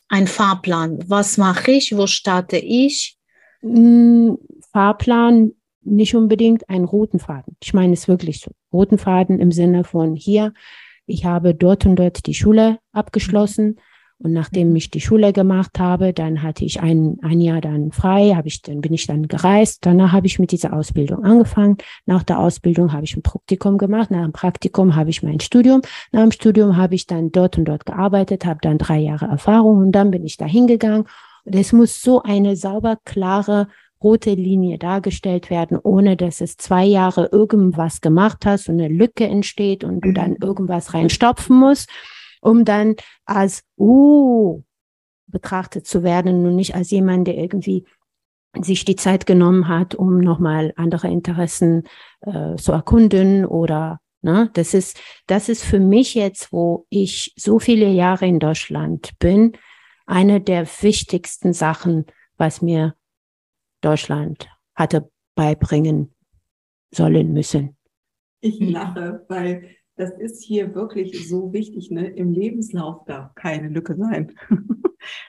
[0.09, 0.99] Ein Fahrplan.
[1.07, 1.95] Was mache ich?
[1.95, 3.17] Wo starte ich?
[3.61, 4.37] Hm,
[4.71, 7.55] Fahrplan nicht unbedingt einen roten Faden.
[7.61, 8.51] Ich meine es wirklich so.
[8.71, 10.53] Roten Faden im Sinne von hier,
[11.05, 13.79] ich habe dort und dort die Schule abgeschlossen
[14.19, 18.33] und nachdem ich die Schule gemacht habe, dann hatte ich ein, ein Jahr dann frei,
[18.35, 19.85] habe ich, dann bin ich dann gereist.
[19.85, 21.77] Danach habe ich mit dieser Ausbildung angefangen.
[22.07, 24.09] Nach der Ausbildung habe ich ein Praktikum gemacht.
[24.09, 25.81] Nach dem Praktikum habe ich mein Studium.
[26.11, 29.77] Nach dem Studium habe ich dann dort und dort gearbeitet, habe dann drei Jahre Erfahrung
[29.77, 31.05] und dann bin ich da hingegangen.
[31.45, 33.67] Und es muss so eine sauber, klare,
[34.03, 39.25] rote Linie dargestellt werden, ohne dass es zwei Jahre irgendwas gemacht hast und eine Lücke
[39.25, 40.37] entsteht und du dann mhm.
[40.41, 41.87] irgendwas reinstopfen musst
[42.41, 42.95] um dann
[43.25, 44.61] als, uh,
[45.27, 47.85] betrachtet zu werden und nicht als jemand, der irgendwie
[48.61, 51.83] sich die Zeit genommen hat, um nochmal andere Interessen
[52.21, 57.59] äh, zu erkunden oder ne, das ist, das ist für mich jetzt, wo ich so
[57.59, 59.53] viele Jahre in Deutschland bin,
[60.05, 62.05] eine der wichtigsten Sachen,
[62.37, 62.95] was mir
[63.81, 66.15] Deutschland hatte beibringen
[66.91, 67.77] sollen müssen.
[68.39, 71.91] Ich lache, weil das ist hier wirklich so wichtig.
[71.91, 72.07] Ne?
[72.07, 74.33] Im Lebenslauf darf keine Lücke sein.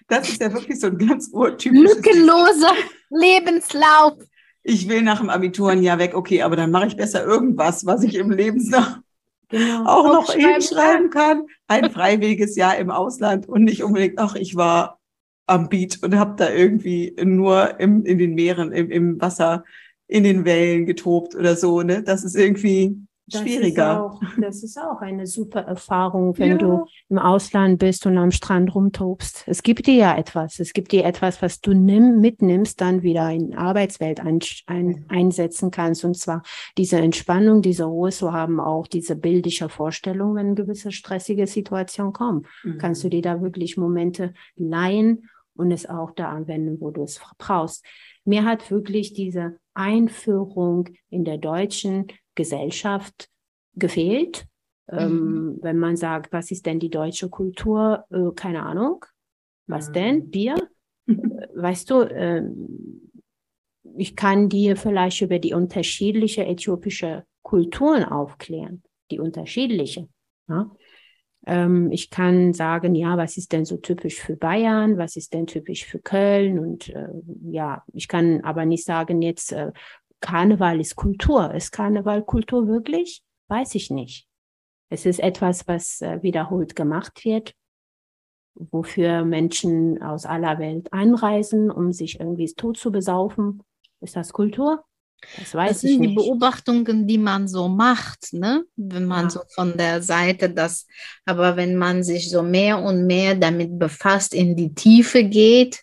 [0.09, 1.97] Das ist ja wirklich so ein ganz urtypisches.
[1.97, 2.73] Lückenloser
[3.11, 4.15] Lebenslauf.
[4.65, 7.87] Ich will nach dem Abitur ein Jahr weg, okay, aber dann mache ich besser irgendwas,
[7.87, 8.99] was ich im Lebenslauf
[9.49, 9.85] genau.
[9.85, 11.47] auch noch hinschreiben kann.
[11.69, 14.99] Ein freiwilliges Jahr im Ausland und nicht unbedingt, ach, ich war
[15.47, 19.65] am Beat und habe da irgendwie nur im, in den Meeren, im, im Wasser,
[20.09, 21.83] in den Wellen getobt oder so.
[21.83, 22.03] Ne?
[22.03, 22.97] Das ist irgendwie,
[23.31, 23.93] das schwieriger.
[23.93, 26.57] Ist auch, das ist auch eine super Erfahrung, wenn ja.
[26.59, 29.45] du im Ausland bist und am Strand rumtobst.
[29.47, 30.61] Es gibt dir ja etwas.
[30.61, 35.05] Es gibt dir etwas, was du nimm, mitnimmst, dann wieder in die Arbeitswelt ein, ein,
[35.09, 36.05] einsetzen kannst.
[36.05, 36.43] Und zwar
[36.77, 42.47] diese Entspannung, diese Ruhe zu haben, auch diese bildliche Vorstellung, wenn gewisse stressige Situationen kommen.
[42.65, 42.79] Mhm.
[42.79, 47.21] Kannst du dir da wirklich Momente leihen und es auch da anwenden, wo du es
[47.37, 47.85] brauchst.
[48.25, 52.07] Mir hat wirklich diese Einführung in der deutschen
[52.39, 53.29] Gesellschaft
[53.75, 54.47] gefehlt.
[54.89, 55.27] Ähm, mhm.
[55.27, 58.05] Ähm, wenn man sagt, was ist denn die deutsche Kultur?
[58.11, 59.05] Äh, keine Ahnung.
[59.67, 59.93] Was mhm.
[59.93, 60.31] denn?
[60.31, 60.57] Bier?
[61.07, 62.43] weißt du, äh,
[63.97, 70.09] ich kann dir vielleicht über die unterschiedliche äthiopische Kulturen aufklären, die unterschiedliche.
[70.49, 70.71] Ja?
[71.47, 75.47] Ähm, ich kann sagen, ja, was ist denn so typisch für Bayern, was ist denn
[75.47, 77.09] typisch für Köln und äh,
[77.51, 79.73] ja, ich kann aber nicht sagen jetzt, äh,
[80.21, 81.55] Karneval ist Kultur.
[81.55, 83.23] Ist Karneval Kultur wirklich?
[83.49, 84.27] Weiß ich nicht.
[84.91, 87.53] Es ist etwas, was äh, wiederholt gemacht wird,
[88.55, 93.63] wofür Menschen aus aller Welt anreisen, um sich irgendwie tot zu besaufen.
[94.01, 94.85] Ist das Kultur?
[95.37, 98.65] Das weiß das sind die Beobachtungen, die man so macht, ne?
[98.77, 99.31] wenn man ja.
[99.31, 100.87] so von der Seite das,
[101.25, 105.83] aber wenn man sich so mehr und mehr damit befasst, in die Tiefe geht,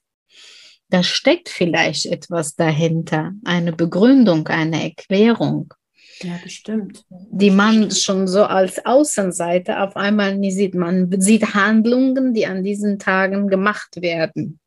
[0.89, 5.73] da steckt vielleicht etwas dahinter, eine Begründung, eine Erklärung.
[6.21, 7.03] Ja, bestimmt.
[7.09, 10.73] Die man schon so als Außenseiter auf einmal nie sieht.
[10.73, 14.59] Man sieht Handlungen, die an diesen Tagen gemacht werden.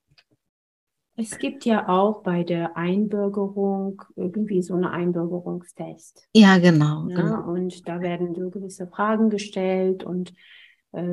[1.20, 6.28] Es gibt ja auch bei der Einbürgerung irgendwie so eine Einbürgerungstest.
[6.33, 7.09] Ja, genau.
[7.09, 7.50] Ja, genau.
[7.50, 10.33] Und da werden so gewisse Fragen gestellt und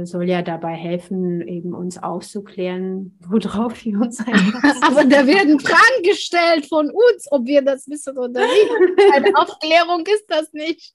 [0.04, 4.84] soll ja dabei helfen, eben uns aufzuklären, worauf wir uns einlassen.
[4.84, 8.72] Aber da werden Fragen gestellt von uns, ob wir das wissen oder nicht.
[9.14, 10.94] Eine Aufklärung ist das nicht.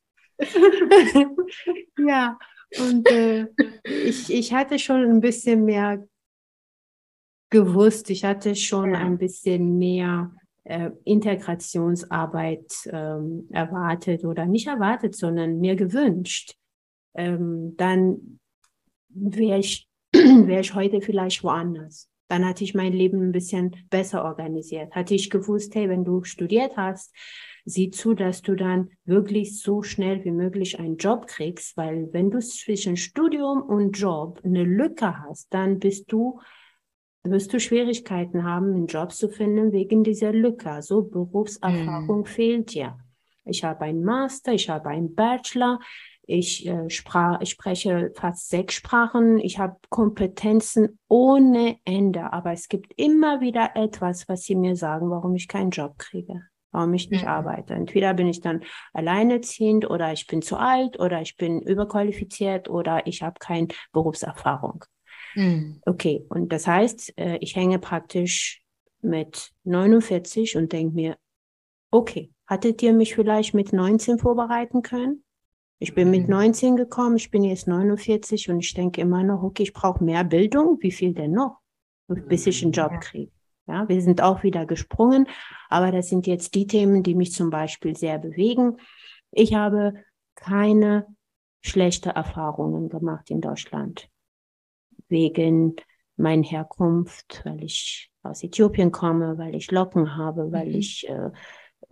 [1.99, 2.38] ja,
[2.79, 3.49] und äh,
[3.85, 6.07] ich, ich hatte schon ein bisschen mehr
[7.51, 10.33] gewusst, ich hatte schon ein bisschen mehr
[10.64, 16.55] äh, Integrationsarbeit ähm, erwartet oder nicht erwartet, sondern mir gewünscht.
[17.14, 18.39] Ähm, dann
[19.14, 22.09] wäre ich, wäre ich heute vielleicht woanders.
[22.29, 24.94] Dann hatte ich mein Leben ein bisschen besser organisiert.
[24.94, 27.12] Hatte ich gewusst, hey, wenn du studiert hast,
[27.64, 32.31] sieh zu, dass du dann wirklich so schnell wie möglich einen Job kriegst, weil wenn
[32.31, 36.40] du zwischen Studium und Job eine Lücke hast, dann bist du
[37.23, 40.70] wirst du Schwierigkeiten haben, einen Job zu finden wegen dieser Lücke.
[40.70, 42.27] Also Berufserfahrung mm.
[42.27, 42.99] fehlt dir.
[43.44, 45.81] Ich habe einen Master, ich habe einen Bachelor,
[46.31, 49.38] Ich, äh, sprach, ich spreche fast sechs Sprachen.
[49.38, 52.33] Ich habe Kompetenzen ohne Ende.
[52.33, 56.43] Aber es gibt immer wieder etwas, was sie mir sagen, warum ich keinen Job kriege,
[56.71, 57.29] warum ich nicht mhm.
[57.29, 57.75] arbeite.
[57.75, 58.62] Entweder bin ich dann
[58.93, 64.85] alleinerziehend oder ich bin zu alt oder ich bin überqualifiziert oder ich habe keine Berufserfahrung.
[65.35, 65.81] Mhm.
[65.85, 68.62] Okay, und das heißt, äh, ich hänge praktisch
[69.03, 71.16] mit 49 und denke mir,
[71.90, 75.25] okay, hattet ihr mich vielleicht mit 19 vorbereiten können?
[75.83, 76.77] Ich bin mit 19 mhm.
[76.77, 80.77] gekommen, ich bin jetzt 49 und ich denke immer noch, okay, ich brauche mehr Bildung.
[80.81, 81.59] Wie viel denn noch,
[82.07, 83.33] bis ich einen Job kriege?
[83.66, 85.27] Ja, wir sind auch wieder gesprungen,
[85.71, 88.77] aber das sind jetzt die Themen, die mich zum Beispiel sehr bewegen.
[89.31, 89.95] Ich habe
[90.35, 91.07] keine
[91.62, 94.11] schlechte Erfahrungen gemacht in Deutschland
[95.09, 95.77] wegen
[96.16, 100.75] meiner Herkunft, weil ich aus Äthiopien komme, weil ich Locken habe, weil mhm.
[100.75, 101.31] ich äh,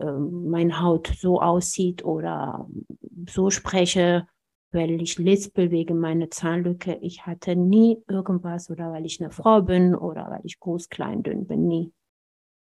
[0.05, 2.67] meine Haut so aussieht oder
[3.27, 4.27] so spreche,
[4.71, 6.97] weil ich lispel wegen meiner Zahnlücke.
[7.01, 11.23] Ich hatte nie irgendwas oder weil ich eine Frau bin oder weil ich groß, klein,
[11.23, 11.67] dünn bin.
[11.67, 11.91] Nie.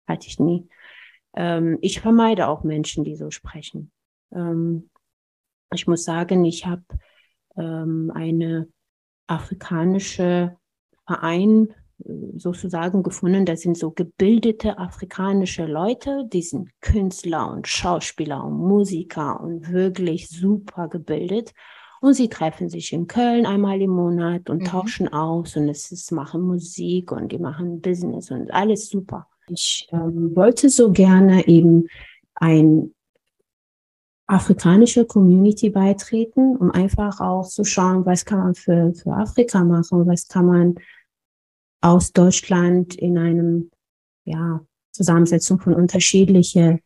[0.08, 0.68] Hatte ich nie.
[1.36, 3.92] Ähm, ich vermeide auch Menschen, die so sprechen.
[4.32, 4.90] Ähm,
[5.74, 6.84] ich muss sagen, ich habe
[7.58, 8.70] ähm, eine
[9.28, 10.58] afrikanische
[11.06, 11.74] Verein
[12.36, 19.40] sozusagen gefunden, das sind so gebildete afrikanische Leute, die sind Künstler und Schauspieler und Musiker
[19.40, 21.54] und wirklich super gebildet.
[22.00, 24.66] Und sie treffen sich in Köln einmal im Monat und mhm.
[24.66, 29.28] tauschen aus und es ist, machen Musik und die machen Business und alles super.
[29.50, 31.88] Ich ähm, wollte so gerne eben
[32.36, 32.94] ein
[34.28, 40.06] afrikanische Community beitreten, um einfach auch zu schauen, was kann man für, für Afrika machen,
[40.06, 40.76] was kann man
[41.82, 43.72] aus Deutschland in einem,
[44.26, 44.62] ja,
[44.92, 46.80] Zusammensetzung von unterschiedliche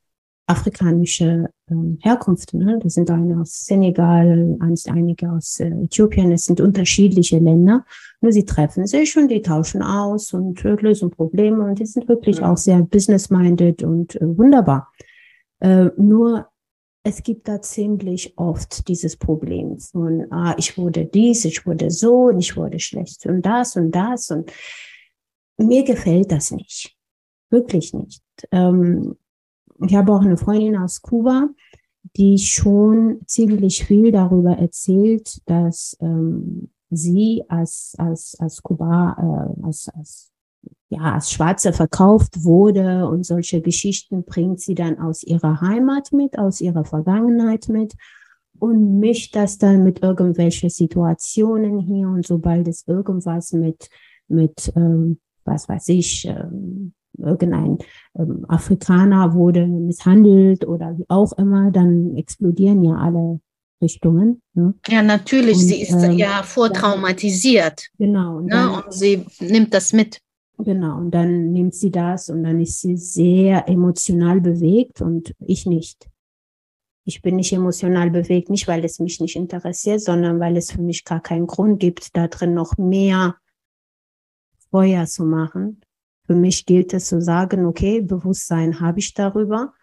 [0.47, 2.53] afrikanische ähm, Herkunft.
[2.53, 2.79] Ne?
[2.83, 6.31] Das sind eine aus Senegal, einige aus äh, Äthiopien.
[6.31, 7.85] Es sind unterschiedliche Länder.
[8.19, 12.39] Nur sie treffen sich und die tauschen aus und lösen Probleme und die sind wirklich
[12.39, 12.51] ja.
[12.51, 14.91] auch sehr business-minded und äh, wunderbar.
[15.59, 16.47] Äh, nur
[17.03, 22.25] es gibt da ziemlich oft dieses Problem von, ah, ich wurde dies, ich wurde so
[22.25, 24.51] und ich wurde schlecht und das und das und
[25.57, 26.95] mir gefällt das nicht.
[27.49, 28.23] Wirklich nicht.
[28.51, 29.17] Ähm,
[29.85, 31.49] ich habe auch eine Freundin aus Kuba,
[32.15, 39.89] die schon ziemlich viel darüber erzählt, dass ähm, sie als, als, als Kuba, äh, als,
[39.89, 40.30] als
[40.91, 46.37] ja, als Schwarze verkauft wurde und solche Geschichten bringt sie dann aus ihrer Heimat mit,
[46.37, 47.93] aus ihrer Vergangenheit mit
[48.59, 53.87] und mischt das dann mit irgendwelchen Situationen hier und sobald es irgendwas mit,
[54.27, 57.77] mit ähm, was weiß ich, ähm, irgendein
[58.19, 63.39] ähm, Afrikaner wurde misshandelt oder wie auch immer, dann explodieren ja alle
[63.81, 64.41] Richtungen.
[64.55, 64.73] Ne?
[64.89, 67.87] Ja, natürlich, und, sie ist ähm, ja vortraumatisiert.
[67.97, 68.39] Genau.
[68.39, 68.71] Und, ne?
[68.73, 70.19] und sie nimmt das mit.
[70.63, 75.65] Genau, und dann nimmt sie das und dann ist sie sehr emotional bewegt und ich
[75.65, 76.07] nicht.
[77.03, 80.81] Ich bin nicht emotional bewegt, nicht weil es mich nicht interessiert, sondern weil es für
[80.81, 83.37] mich gar keinen Grund gibt, da drin noch mehr
[84.69, 85.81] Feuer zu machen.
[86.27, 89.73] Für mich gilt es zu sagen, okay, Bewusstsein habe ich darüber.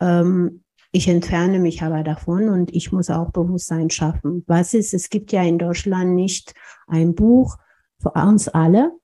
[0.00, 4.42] Ähm, ich entferne mich aber davon und ich muss auch Bewusstsein schaffen.
[4.48, 6.54] Was ist, es gibt ja in Deutschland nicht
[6.88, 7.56] ein Buch
[8.00, 8.98] für uns alle,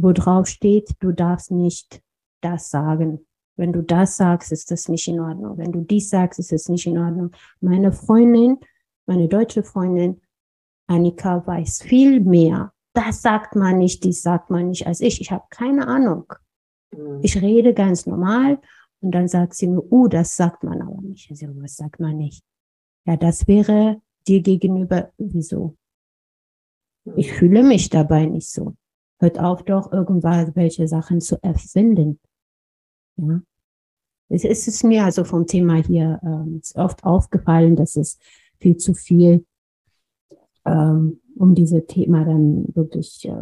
[0.00, 2.00] wo drauf steht, du darfst nicht
[2.40, 3.26] das sagen.
[3.56, 5.58] Wenn du das sagst, ist das nicht in Ordnung.
[5.58, 7.32] Wenn du dies sagst, ist es nicht in Ordnung.
[7.60, 8.58] Meine Freundin,
[9.06, 10.20] meine deutsche Freundin
[10.86, 12.72] Annika weiß viel mehr.
[12.94, 15.20] Das sagt man nicht, dies sagt man nicht als ich.
[15.20, 16.32] Ich habe keine Ahnung.
[16.96, 17.18] Mhm.
[17.22, 18.60] Ich rede ganz normal
[19.00, 21.28] und dann sagt sie mir, uh, das sagt man aber nicht.
[21.28, 22.44] Ich sage, was sagt man nicht?
[23.04, 25.76] Ja, das wäre dir gegenüber, wieso?
[27.16, 28.76] Ich fühle mich dabei nicht so.
[29.20, 32.20] Hört auf doch irgendwelche Sachen zu erfinden.
[33.16, 33.40] Ja.
[34.30, 38.18] Es ist mir also vom Thema hier ähm, oft aufgefallen, dass es
[38.58, 39.46] viel zu viel
[40.68, 43.32] ähm, um diese Thema dann wirklich äh,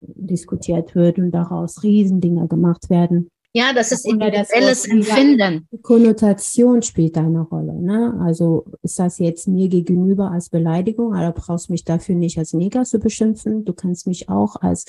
[0.00, 3.30] diskutiert wird und daraus Riesendinger gemacht werden.
[3.54, 5.68] Ja, das ist individuelles Empfinden.
[5.82, 7.74] Konnotation spielt da eine Rolle.
[7.74, 8.18] Ne?
[8.22, 12.54] Also ist das jetzt mir gegenüber als Beleidigung, aber du brauchst mich dafür nicht als
[12.54, 13.64] Neger zu beschimpfen.
[13.64, 14.86] Du kannst mich auch als,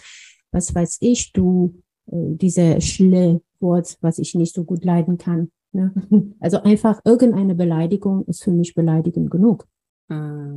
[0.52, 1.76] was weiß ich, du,
[2.08, 5.52] äh, diese schle Wort, was ich nicht so gut leiden kann.
[5.74, 5.94] Ne?
[6.40, 9.68] Also einfach irgendeine Beleidigung ist für mich beleidigend genug.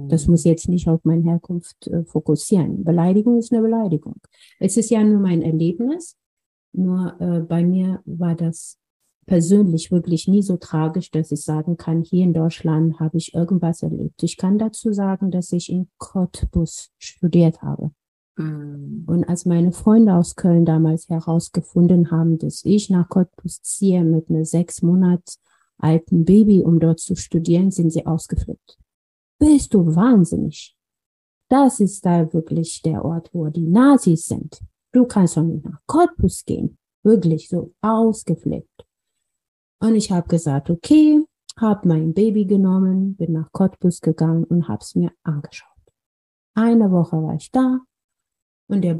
[0.08, 2.84] Das muss jetzt nicht auf meine Herkunft äh, fokussieren.
[2.84, 4.16] Beleidigung ist eine Beleidigung.
[4.58, 6.16] Es ist ja nur mein Erlebnis
[6.76, 8.78] nur äh, bei mir war das
[9.26, 13.82] persönlich wirklich nie so tragisch, dass ich sagen kann, hier in Deutschland habe ich irgendwas
[13.82, 14.22] erlebt.
[14.22, 17.90] Ich kann dazu sagen, dass ich in Cottbus studiert habe.
[18.36, 19.04] Mhm.
[19.06, 24.30] Und als meine Freunde aus Köln damals herausgefunden haben, dass ich nach Cottbus ziehe mit
[24.30, 25.40] einem sechs Monats
[25.78, 28.78] alten Baby, um dort zu studieren, sind sie ausgeflippt.
[29.38, 30.76] Bist du wahnsinnig?
[31.48, 34.60] Das ist da wirklich der Ort, wo die Nazis sind.
[34.96, 36.78] Du kannst doch nicht nach Cottbus gehen.
[37.02, 38.86] Wirklich so ausgeflippt.
[39.78, 41.22] Und ich habe gesagt, okay,
[41.60, 45.68] habe mein Baby genommen, bin nach Cottbus gegangen und habe es mir angeschaut.
[46.54, 47.80] Eine Woche war ich da
[48.68, 48.94] und der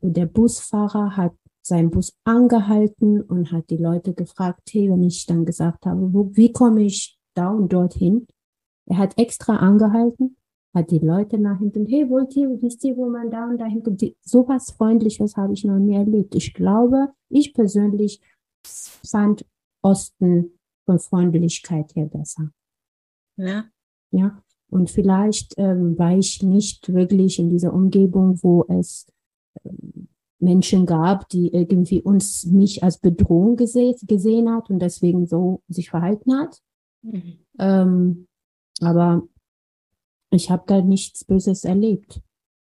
[0.00, 5.44] der Busfahrer hat seinen Bus angehalten und hat die Leute gefragt, hey, wenn ich dann
[5.44, 8.26] gesagt habe, wo, wie komme ich da und dorthin?
[8.86, 10.38] Er hat extra angehalten,
[10.74, 13.82] hat die Leute nach hinten, hey, wollt ihr, wisst ihr, wo man da und dahin
[13.82, 14.02] kommt?
[14.22, 16.34] So was Freundliches habe ich noch nie erlebt.
[16.34, 18.20] Ich glaube, ich persönlich
[18.64, 19.44] fand
[19.82, 22.50] Osten von Freundlichkeit her besser.
[23.36, 23.64] Ja.
[24.12, 24.42] Ja.
[24.70, 29.06] Und vielleicht ähm, war ich nicht wirklich in dieser Umgebung, wo es
[29.64, 35.62] ähm, Menschen gab, die irgendwie uns mich als Bedrohung gese gesehen hat und deswegen so
[35.68, 36.60] sich verhalten hat.
[37.02, 37.38] Mhm.
[37.58, 38.26] Ähm,
[38.80, 39.22] aber
[40.30, 42.20] ich habe da nichts Böses erlebt.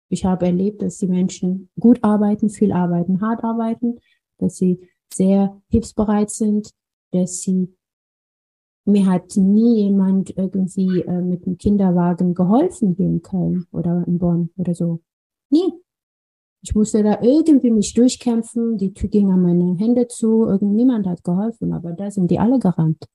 [0.10, 3.99] Ich habe erlebt, dass die Menschen gut arbeiten, viel arbeiten, hart arbeiten,
[4.38, 4.80] dass sie
[5.12, 6.69] sehr hilfsbereit sind,
[7.12, 7.75] dass sie
[8.86, 14.19] mir hat nie jemand irgendwie äh, mit einem Kinderwagen geholfen hier in Köln oder in
[14.19, 15.01] Bonn oder so.
[15.49, 15.73] Nie.
[16.62, 21.23] Ich musste da irgendwie mich durchkämpfen, die Tür ging an meine Hände zu, irgendjemand hat
[21.23, 23.06] geholfen, aber da sind die alle gerannt,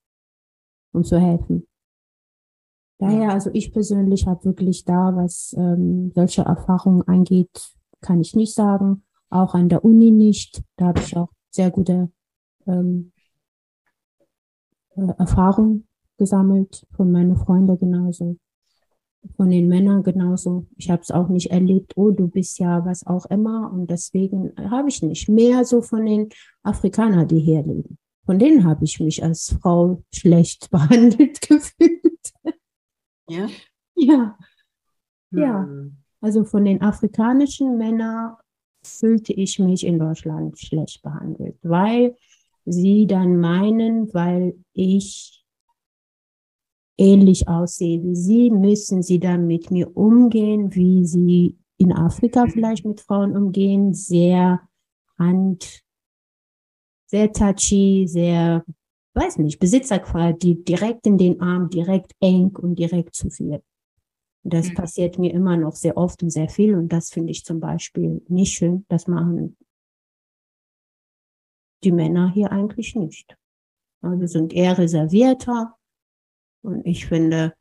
[0.93, 1.67] um zu helfen.
[3.01, 8.55] Daher, also ich persönlich habe wirklich da, was ähm, solche Erfahrungen angeht, kann ich nicht
[8.55, 9.05] sagen.
[9.31, 10.63] Auch an der Uni nicht.
[10.77, 12.11] Da habe ich auch sehr gute
[12.67, 13.13] ähm,
[14.97, 15.87] äh, Erfahrung
[16.19, 18.37] gesammelt, von meinen Freunden genauso,
[19.35, 20.67] von den Männern genauso.
[20.77, 24.53] Ich habe es auch nicht erlebt, oh, du bist ja was auch immer und deswegen
[24.59, 25.27] habe ich nicht.
[25.31, 26.29] Mehr so von den
[26.63, 27.97] Afrikanern, die hier leben.
[28.27, 32.10] Von denen habe ich mich als Frau schlecht behandelt gefühlt.
[33.31, 33.49] Ja?
[33.95, 34.39] Ja.
[35.31, 35.63] Ja.
[35.63, 35.97] Hm.
[36.21, 38.37] Also von den afrikanischen Männern
[38.83, 42.17] fühlte ich mich in Deutschland schlecht behandelt, weil
[42.65, 45.45] sie dann meinen, weil ich
[46.99, 52.85] ähnlich aussehe wie sie, müssen sie dann mit mir umgehen, wie sie in Afrika vielleicht
[52.85, 54.61] mit Frauen umgehen, sehr
[55.19, 55.83] hand,
[57.07, 58.65] sehr touchy, sehr,
[59.21, 63.63] weiß nicht, besitzerfrei, die direkt in den Arm, direkt eng und direkt zu viel.
[64.43, 64.75] Das mhm.
[64.75, 68.23] passiert mir immer noch sehr oft und sehr viel und das finde ich zum Beispiel
[68.29, 68.87] nicht schön.
[68.89, 69.57] Das machen
[71.85, 73.37] die Männer hier eigentlich nicht.
[74.03, 75.77] Also sind eher reservierter.
[76.63, 77.55] Und ich finde,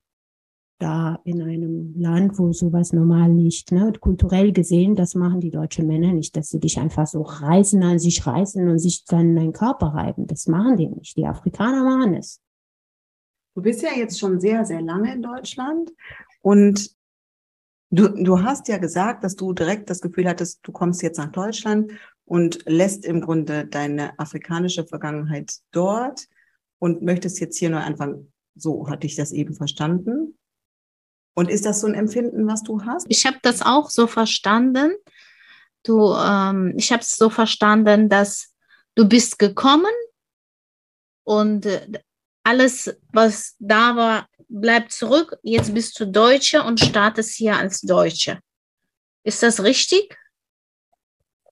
[0.80, 5.86] da in einem Land, wo sowas normal nicht, ne, kulturell gesehen, das machen die deutschen
[5.86, 9.36] Männer nicht, dass sie dich einfach so reißen, an sich reißen und sich dann in
[9.36, 10.26] deinen Körper reiben.
[10.26, 11.18] Das machen die nicht.
[11.18, 12.42] Die Afrikaner machen es.
[13.56, 15.92] Du bist ja jetzt schon sehr, sehr lange in Deutschland
[16.42, 16.96] und
[17.90, 21.32] du, du hast ja gesagt, dass du direkt das Gefühl hattest, du kommst jetzt nach
[21.32, 21.92] Deutschland
[22.24, 26.28] und lässt im Grunde deine afrikanische Vergangenheit dort
[26.78, 28.32] und möchtest jetzt hier neu anfangen.
[28.56, 30.39] So hatte ich das eben verstanden.
[31.36, 33.06] Und ist das so ein Empfinden, was du hast?
[33.10, 34.94] Ich habe das auch so verstanden.
[35.84, 38.54] Du, ähm, ich habe es so verstanden, dass
[38.96, 39.92] du bist gekommen
[41.24, 41.88] und äh,
[42.44, 45.38] alles, was da war, bleibt zurück.
[45.44, 48.40] Jetzt bist du Deutsche und startest hier als Deutsche.
[49.24, 50.18] Ist das richtig?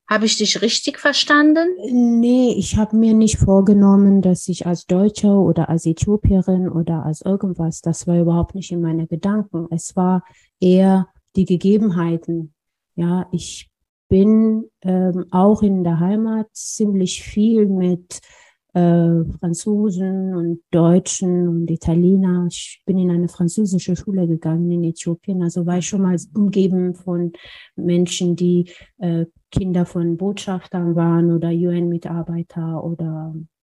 [0.09, 1.67] Habe ich dich richtig verstanden?
[1.91, 7.21] Nee, ich habe mir nicht vorgenommen, dass ich als Deutsche oder als Äthiopierin oder als
[7.21, 9.67] irgendwas, das war überhaupt nicht in meine Gedanken.
[9.69, 10.23] Es war
[10.61, 12.53] eher die Gegebenheiten.
[12.95, 13.69] Ja, ich
[14.07, 18.21] bin ähm, auch in der Heimat ziemlich viel mit
[18.77, 22.45] äh, Franzosen und Deutschen und Italiener.
[22.49, 26.93] Ich bin in eine französische Schule gegangen in Äthiopien, also war ich schon mal umgeben
[26.93, 27.31] von
[27.75, 28.69] Menschen, die
[28.99, 33.33] äh, Kinder von Botschaftern waren oder UN-Mitarbeiter oder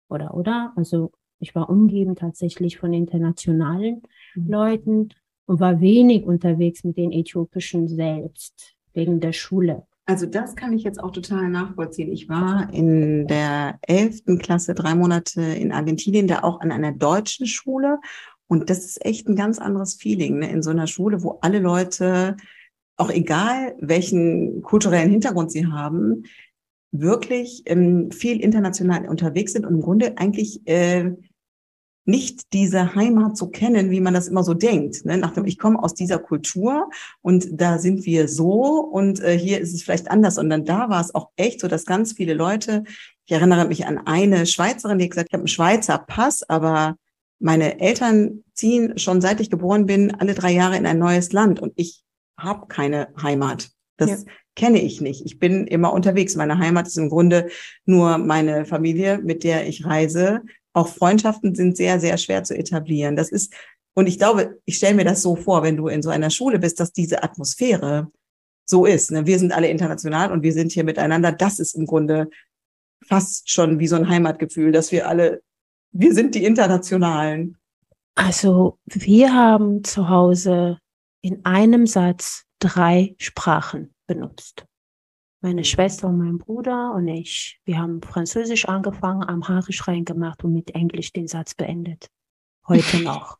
[0.09, 0.72] oder oder.
[0.76, 4.03] Also ich war umgeben tatsächlich von internationalen
[4.36, 4.48] mhm.
[4.48, 5.09] Leuten
[5.46, 9.84] und war wenig unterwegs mit den Äthiopischen selbst wegen der Schule.
[10.05, 12.11] Also das kann ich jetzt auch total nachvollziehen.
[12.11, 17.46] Ich war in der elften Klasse drei Monate in Argentinien, da auch an einer deutschen
[17.46, 18.00] Schule.
[18.48, 20.50] Und das ist echt ein ganz anderes Feeling ne?
[20.50, 22.36] in so einer Schule, wo alle Leute,
[22.96, 26.24] auch egal welchen kulturellen Hintergrund sie haben,
[26.90, 31.12] wirklich ähm, viel international unterwegs sind und im Grunde eigentlich äh,
[32.05, 35.05] nicht diese Heimat so kennen, wie man das immer so denkt.
[35.05, 35.16] Ne?
[35.18, 36.90] Nach dem, ich komme aus dieser Kultur
[37.20, 40.38] und da sind wir so und äh, hier ist es vielleicht anders.
[40.38, 42.84] Und dann da war es auch echt so, dass ganz viele Leute,
[43.24, 46.96] ich erinnere mich an eine Schweizerin, die gesagt hat, ich habe einen Schweizer Pass, aber
[47.38, 51.61] meine Eltern ziehen schon seit ich geboren bin alle drei Jahre in ein neues Land
[51.61, 52.03] und ich
[52.38, 53.70] habe keine Heimat.
[53.96, 54.32] Das ja.
[54.57, 55.24] kenne ich nicht.
[55.24, 56.34] Ich bin immer unterwegs.
[56.34, 57.48] Meine Heimat ist im Grunde
[57.84, 60.42] nur meine Familie, mit der ich reise.
[60.72, 63.16] Auch Freundschaften sind sehr, sehr schwer zu etablieren.
[63.16, 63.52] Das ist,
[63.94, 66.58] und ich glaube, ich stelle mir das so vor, wenn du in so einer Schule
[66.58, 68.10] bist, dass diese Atmosphäre
[68.64, 69.10] so ist.
[69.10, 69.26] Ne?
[69.26, 71.32] Wir sind alle international und wir sind hier miteinander.
[71.32, 72.30] Das ist im Grunde
[73.06, 75.42] fast schon wie so ein Heimatgefühl, dass wir alle,
[75.92, 77.58] wir sind die Internationalen.
[78.14, 80.78] Also wir haben zu Hause
[81.22, 84.64] in einem Satz drei Sprachen benutzt.
[85.43, 90.74] Meine Schwester und mein Bruder und ich, wir haben Französisch angefangen, Amharisch reingemacht und mit
[90.74, 92.07] Englisch den Satz beendet.
[92.68, 93.38] Heute noch.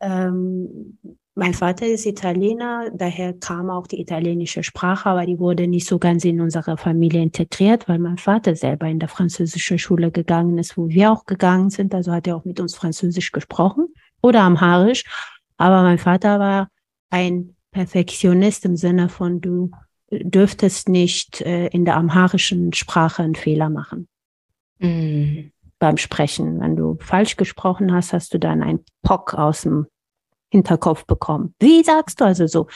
[0.00, 0.98] ähm,
[1.34, 5.98] mein Vater ist Italiener, daher kam auch die italienische Sprache, aber die wurde nicht so
[5.98, 10.76] ganz in unsere Familie integriert, weil mein Vater selber in der französische Schule gegangen ist,
[10.76, 11.94] wo wir auch gegangen sind.
[11.94, 13.88] Also hat er auch mit uns Französisch gesprochen
[14.22, 15.04] oder Amharisch.
[15.56, 16.68] Aber mein Vater war
[17.10, 19.70] ein Perfektionist im Sinne von, du
[20.12, 24.08] dürftest nicht äh, in der amharischen Sprache einen Fehler machen.
[24.78, 25.50] Mm.
[25.78, 26.60] Beim Sprechen.
[26.60, 29.86] Wenn du falsch gesprochen hast, hast du dann ein Pock aus dem
[30.50, 31.54] Hinterkopf bekommen.
[31.58, 32.68] Wie sagst du also so?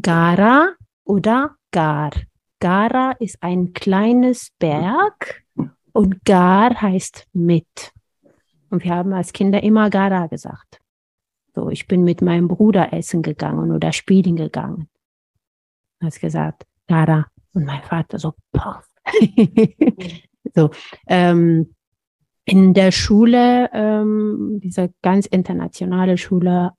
[0.00, 0.70] Gara
[1.04, 2.10] oder Gar?
[2.58, 5.44] Gara ist ein kleines Berg
[5.92, 7.92] und Gar heißt mit.
[8.70, 10.80] Und wir haben als Kinder immer Gara gesagt.
[11.54, 14.88] So, ich bin mit meinem Bruder essen gegangen oder spielen gegangen.
[16.00, 17.26] Hast gesagt, Gara.
[17.52, 18.34] Und mein Vater so,
[20.54, 20.70] so,
[21.06, 21.74] ähm,
[22.44, 26.72] in der Schule, ähm, dieser ganz internationale Schule,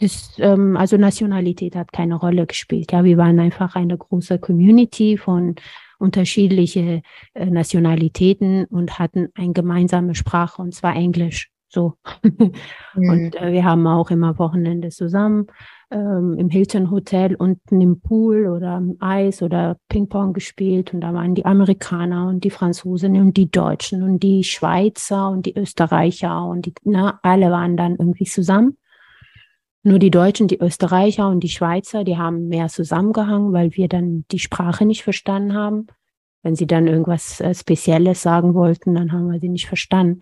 [0.00, 2.92] ist, ähm, also Nationalität hat keine Rolle gespielt.
[2.92, 5.56] Ja, wir waren einfach eine große Community von
[5.98, 7.02] unterschiedliche
[7.34, 11.50] äh, Nationalitäten und hatten eine gemeinsame Sprache und zwar Englisch.
[11.68, 11.94] So.
[12.94, 13.10] Mhm.
[13.10, 15.46] Und äh, wir haben auch immer Wochenende zusammen
[15.90, 20.92] ähm, im Hilton Hotel unten im Pool oder im Eis oder Ping-Pong gespielt.
[20.92, 25.46] Und da waren die Amerikaner und die Franzosen und die Deutschen und die Schweizer und
[25.46, 28.76] die Österreicher und die, na, alle waren dann irgendwie zusammen.
[29.82, 34.24] Nur die Deutschen, die Österreicher und die Schweizer, die haben mehr zusammengehangen, weil wir dann
[34.30, 35.86] die Sprache nicht verstanden haben.
[36.42, 40.20] Wenn sie dann irgendwas äh, Spezielles sagen wollten, dann haben wir sie nicht verstanden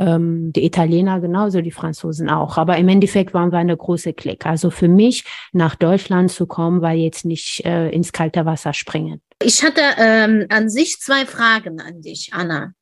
[0.00, 2.56] ähm, die Italiener genauso, die Franzosen auch.
[2.56, 4.46] Aber im Endeffekt waren wir eine große Klick.
[4.46, 9.20] Also für mich nach Deutschland zu kommen, war jetzt nicht äh, ins kalte Wasser springen.
[9.42, 12.72] Ich hatte ähm, an sich zwei Fragen an dich, Anna.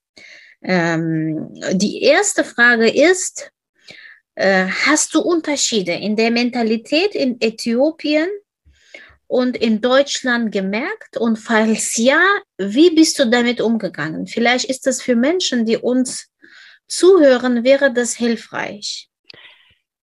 [0.63, 3.51] Ähm, die erste Frage ist,
[4.37, 8.29] äh, hast du Unterschiede in der Mentalität in Äthiopien
[9.27, 11.17] und in Deutschland gemerkt?
[11.17, 12.21] Und falls ja,
[12.59, 14.29] wie bist du damit umgegangen?
[14.29, 16.29] Vielleicht ist das für Menschen, die uns
[16.89, 19.09] zuhören, wäre das hilfreich?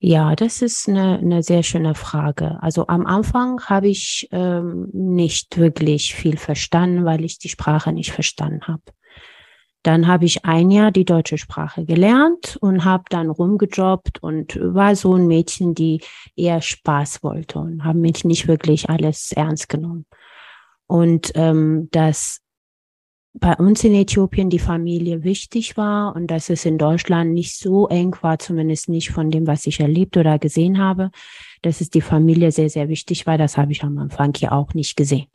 [0.04, 2.58] Ja, das ist eine, eine sehr schöne Frage.
[2.60, 8.10] Also am Anfang habe ich ähm, nicht wirklich viel verstanden, weil ich die Sprache nicht
[8.10, 8.82] verstanden habe.
[9.84, 14.96] Dann habe ich ein Jahr die deutsche Sprache gelernt und habe dann rumgejobbt und war
[14.96, 16.00] so ein Mädchen, die
[16.34, 20.06] eher Spaß wollte und habe mich nicht wirklich alles ernst genommen.
[20.88, 22.41] Und ähm, das
[23.34, 27.88] bei uns in Äthiopien die Familie wichtig war und dass es in Deutschland nicht so
[27.88, 31.10] eng war, zumindest nicht von dem, was ich erlebt oder gesehen habe,
[31.62, 33.38] dass es die Familie sehr, sehr wichtig war.
[33.38, 35.28] Das habe ich am Anfang hier auch nicht gesehen.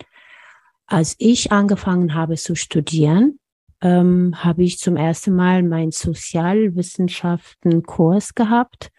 [0.86, 3.40] Als ich angefangen habe zu studieren,
[3.82, 8.92] ähm, habe ich zum ersten Mal meinen Sozialwissenschaften-Kurs gehabt,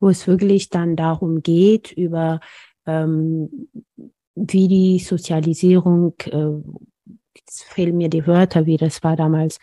[0.00, 2.40] wo es wirklich dann darum geht, über
[2.86, 3.68] ähm,
[4.34, 6.48] wie die Sozialisierung äh,
[7.36, 9.58] jetzt fehlen mir die Wörter, wie das war damals.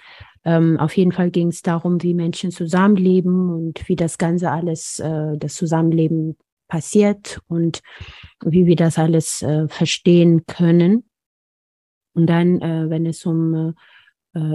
[0.45, 4.99] Ähm, auf jeden Fall ging es darum, wie Menschen zusammenleben und wie das Ganze alles,
[4.99, 6.38] äh, das Zusammenleben
[6.68, 7.82] passiert und
[8.43, 11.09] wie wir das alles äh, verstehen können.
[12.13, 13.74] Und dann, äh, wenn es um äh,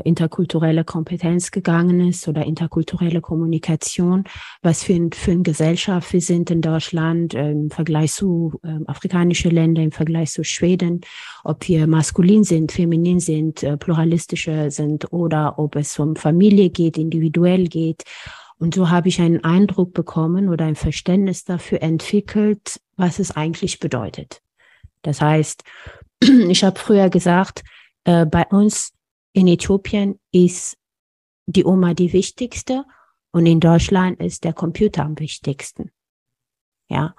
[0.04, 4.24] interkulturelle Kompetenz gegangen ist oder interkulturelle Kommunikation,
[4.62, 8.78] was für, ein, für eine Gesellschaft wir sind in Deutschland äh, im Vergleich zu äh,
[8.86, 11.00] afrikanische Länder, im Vergleich zu Schweden,
[11.44, 16.98] ob wir maskulin sind, feminin sind, äh, pluralistische sind oder ob es um Familie geht,
[16.98, 18.04] individuell geht.
[18.58, 23.80] Und so habe ich einen Eindruck bekommen oder ein Verständnis dafür entwickelt, was es eigentlich
[23.80, 24.40] bedeutet.
[25.02, 25.64] Das heißt,
[26.20, 27.64] ich habe früher gesagt,
[28.04, 28.92] äh, bei uns
[29.32, 30.76] in Äthiopien ist
[31.46, 32.84] die Oma die wichtigste
[33.32, 35.90] und in Deutschland ist der Computer am wichtigsten.
[36.88, 37.14] Ja.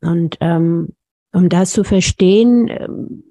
[0.00, 0.94] Und ähm,
[1.32, 3.24] um das zu verstehen, ähm,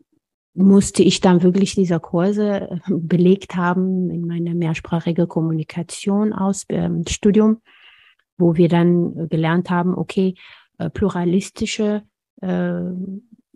[0.53, 6.89] musste ich dann wirklich diese Kurse äh, belegt haben in meiner mehrsprachige Kommunikation aus äh,
[7.07, 7.61] Studium,
[8.37, 10.35] wo wir dann gelernt haben, okay,
[10.77, 12.03] äh, pluralistische
[12.41, 12.81] äh,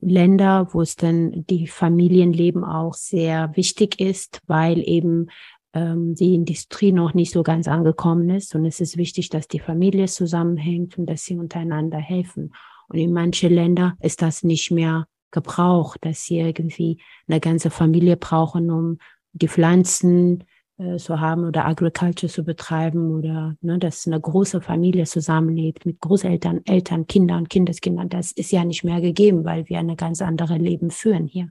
[0.05, 5.27] Länder, wo es dann die Familienleben auch sehr wichtig ist, weil eben
[5.73, 8.55] ähm, die Industrie noch nicht so ganz angekommen ist.
[8.55, 12.53] Und es ist wichtig, dass die Familie zusammenhängt und dass sie untereinander helfen.
[12.87, 18.15] Und in manchen Ländern ist das nicht mehr gebraucht, dass sie irgendwie eine ganze Familie
[18.15, 18.99] brauchen, um
[19.33, 20.43] die Pflanzen
[20.77, 26.01] äh, zu haben oder Agriculture zu betreiben oder ne, dass eine große Familie zusammenlebt mit
[26.01, 28.09] Großeltern, Eltern, Kindern, Kindeskindern.
[28.09, 31.49] Das ist ja nicht mehr gegeben, weil wir eine ganz andere Leben führen hier.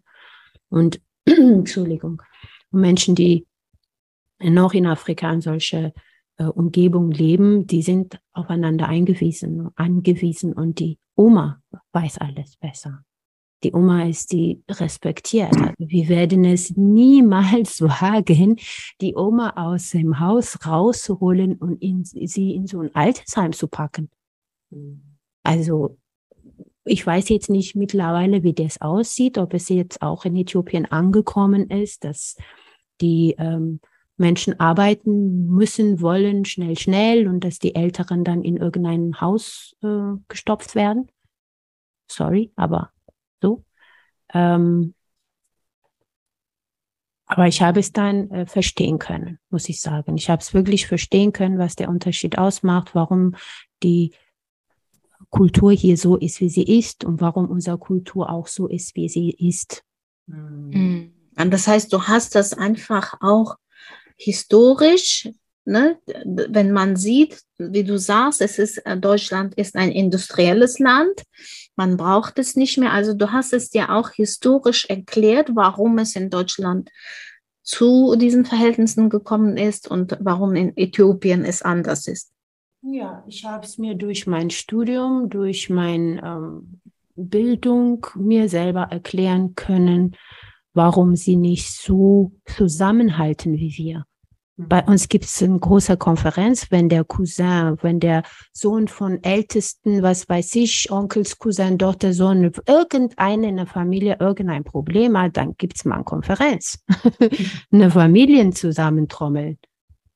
[0.69, 2.23] Und Entschuldigung,
[2.71, 3.47] Menschen, die
[4.41, 5.95] noch in Afrika in solche
[6.37, 11.63] äh, Umgebung leben, die sind aufeinander eingewiesen, angewiesen und die Oma
[11.93, 13.05] weiß alles besser.
[13.65, 15.57] Die Oma ist die respektiert.
[15.57, 18.57] Also wir werden es niemals wagen,
[19.01, 24.11] die Oma aus dem Haus rauszuholen und in, sie in so ein Altersheim zu packen.
[25.43, 25.97] Also
[26.85, 31.71] ich weiß jetzt nicht mittlerweile, wie das aussieht, ob es jetzt auch in Äthiopien angekommen
[31.71, 32.37] ist, dass
[33.01, 33.81] die ähm,
[34.19, 40.19] Menschen arbeiten müssen, wollen, schnell, schnell und dass die Älteren dann in irgendein Haus äh,
[40.29, 41.09] gestopft werden.
[42.11, 42.94] Sorry, aber.
[44.35, 44.95] Ähm,
[47.27, 50.17] aber ich habe es dann äh, verstehen können, muss ich sagen.
[50.17, 53.35] Ich habe es wirklich verstehen können, was der Unterschied ausmacht, warum
[53.83, 54.13] die
[55.31, 59.09] Kultur hier so ist, wie sie ist und warum unsere Kultur auch so ist, wie
[59.09, 59.83] sie ist.
[60.27, 61.13] Mhm.
[61.37, 63.57] Und das heißt, du hast das einfach auch
[64.17, 65.29] historisch,
[65.65, 71.23] ne, wenn man sieht, wie du sagst, es ist, äh, Deutschland ist ein industrielles Land,
[71.77, 72.93] man braucht es nicht mehr.
[72.93, 76.91] Also du hast es ja auch historisch erklärt, warum es in Deutschland
[77.63, 82.33] zu diesen Verhältnissen gekommen ist und warum in Äthiopien es anders ist.
[82.83, 86.81] Ja, ich habe es mir durch mein Studium, durch meine ähm,
[87.17, 90.17] Bildung mir selber erklären können,
[90.75, 94.05] warum sie nicht so zusammenhalten wie wir.
[94.57, 100.03] Bei uns gibt es eine große Konferenz, wenn der Cousin, wenn der Sohn von Ältesten,
[100.03, 105.57] was weiß ich, Onkels Cousin, Tochter, Sohn, irgendeine in der Familie irgendein Problem hat, dann
[105.57, 106.79] gibt es mal eine Konferenz.
[107.73, 109.59] eine Familienzusammentrommeln.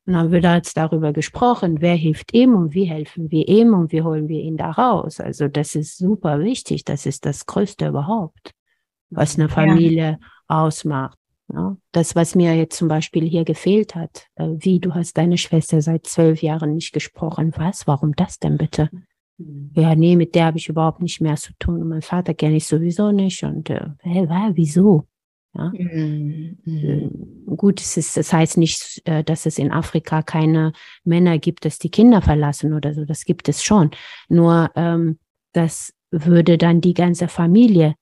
[0.06, 3.90] Und dann wird jetzt darüber gesprochen, wer hilft ihm und wie helfen wir ihm und
[3.90, 5.18] wie holen wir ihn da raus.
[5.20, 6.84] Also das ist super wichtig.
[6.84, 8.52] Das ist das Größte überhaupt,
[9.10, 10.18] was eine Familie ja.
[10.46, 11.17] ausmacht.
[11.52, 15.38] Ja, das, was mir jetzt zum Beispiel hier gefehlt hat, äh, wie du hast deine
[15.38, 17.52] Schwester seit zwölf Jahren nicht gesprochen.
[17.56, 17.86] Was?
[17.86, 18.90] Warum das denn bitte?
[19.38, 19.70] Mhm.
[19.74, 21.80] Ja, nee, mit der habe ich überhaupt nicht mehr zu tun.
[21.80, 23.42] Und mein Vater kenne ich sowieso nicht.
[23.44, 25.06] Und äh, hey, wieso?
[25.54, 25.72] Ja?
[25.74, 26.58] Mhm.
[26.66, 30.72] Äh, gut, es ist, das heißt nicht, äh, dass es in Afrika keine
[31.04, 33.04] Männer gibt, dass die Kinder verlassen oder so.
[33.04, 33.90] Das gibt es schon.
[34.28, 35.18] Nur ähm,
[35.52, 37.94] das würde dann die ganze Familie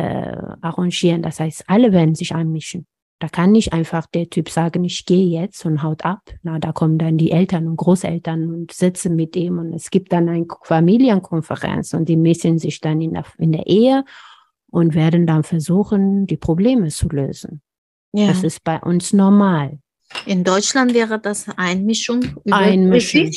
[0.00, 1.22] äh, arrangieren.
[1.22, 2.86] Das heißt, alle werden sich einmischen.
[3.20, 6.20] Da kann nicht einfach der Typ sagen, ich gehe jetzt und haut ab.
[6.42, 10.10] Na, da kommen dann die Eltern und Großeltern und sitzen mit ihm und es gibt
[10.12, 14.04] dann eine Familienkonferenz und die mischen sich dann in der, in der Ehe
[14.70, 17.60] und werden dann versuchen, die Probleme zu lösen.
[18.12, 18.28] Ja.
[18.28, 19.78] Das ist bei uns normal.
[20.24, 23.30] In Deutschland wäre das Einmischung übergriffig, Einmischung.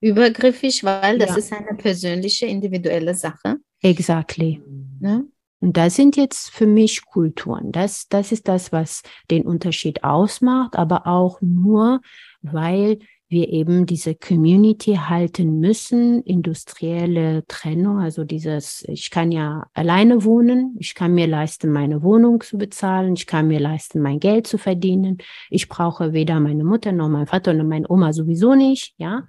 [0.00, 1.36] übergriffig weil das ja.
[1.36, 3.56] ist eine persönliche, individuelle Sache.
[3.82, 4.62] Exactly.
[5.00, 5.26] Ne?
[5.64, 7.72] Und das sind jetzt für mich Kulturen.
[7.72, 12.02] Das, das ist das, was den Unterschied ausmacht, aber auch nur,
[12.42, 12.98] weil
[13.28, 20.76] wir eben diese Community halten müssen, industrielle Trennung, also dieses, ich kann ja alleine wohnen,
[20.78, 24.58] ich kann mir leisten, meine Wohnung zu bezahlen, ich kann mir leisten, mein Geld zu
[24.58, 25.16] verdienen,
[25.48, 29.26] ich brauche weder meine Mutter noch mein Vater noch meine Oma sowieso nicht, ja.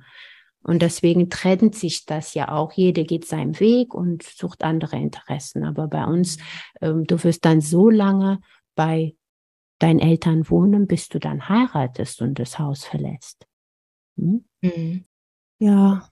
[0.65, 2.71] Und deswegen trennt sich das ja auch.
[2.71, 5.63] Jeder geht seinen Weg und sucht andere Interessen.
[5.63, 6.37] Aber bei uns,
[6.81, 8.39] ähm, du wirst dann so lange
[8.73, 9.15] bei
[9.77, 13.45] deinen Eltern wohnen, bis du dann heiratest und das Haus verlässt.
[14.17, 14.43] Hm?
[14.61, 15.05] Mhm.
[15.59, 16.09] Ja.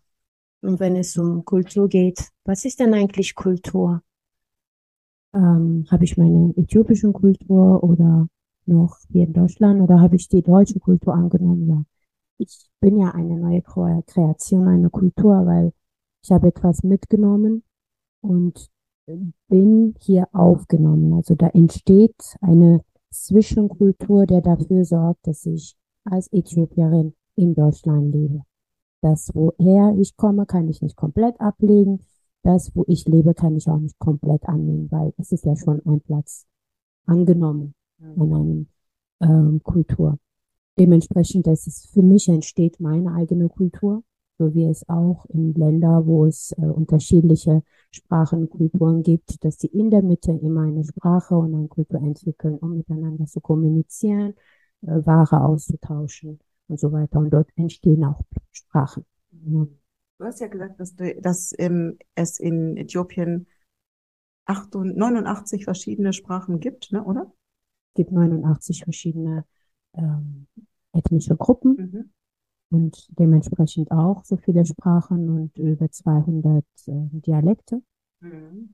[0.61, 4.03] Und wenn es um Kultur geht, was ist denn eigentlich Kultur?
[5.33, 8.27] Ähm, habe ich meine äthiopische Kultur oder
[8.67, 11.67] noch hier in Deutschland oder habe ich die deutsche Kultur angenommen?
[11.67, 11.83] Ja
[12.43, 15.73] ich bin ja eine neue Kreation, eine Kultur, weil
[16.23, 17.63] ich habe etwas mitgenommen
[18.21, 18.69] und
[19.47, 21.13] bin hier aufgenommen.
[21.13, 22.81] Also da entsteht eine
[23.11, 25.75] Zwischenkultur, der dafür sorgt, dass ich
[26.05, 28.41] als Äthiopierin in Deutschland lebe.
[29.01, 32.05] Das, woher ich komme, kann ich nicht komplett ablegen.
[32.43, 35.81] Das, wo ich lebe, kann ich auch nicht komplett annehmen, weil es ist ja schon
[35.85, 36.45] ein Platz
[37.05, 38.67] angenommen in einem
[39.21, 40.17] ähm, Kultur.
[40.79, 44.03] Dementsprechend, dass es für mich entsteht meine eigene Kultur,
[44.39, 47.61] so wie es auch in Ländern, wo es äh, unterschiedliche
[47.91, 52.01] Sprachen und Kulturen gibt, dass sie in der Mitte immer eine Sprache und eine Kultur
[52.01, 54.33] entwickeln, um miteinander zu kommunizieren,
[54.81, 57.19] äh, Ware auszutauschen und so weiter.
[57.19, 58.21] Und dort entstehen auch
[58.51, 59.05] Sprachen.
[59.31, 59.67] Ja.
[60.17, 63.47] Du hast ja gesagt, dass, du, dass ähm, es in Äthiopien
[64.47, 67.31] 89 verschiedene Sprachen gibt, ne, oder?
[67.89, 69.45] Es gibt 89 verschiedene
[69.95, 70.47] ähm,
[70.93, 72.09] ethnische Gruppen mhm.
[72.69, 77.81] und dementsprechend auch so viele Sprachen und über 200 äh, Dialekte,
[78.21, 78.73] mhm.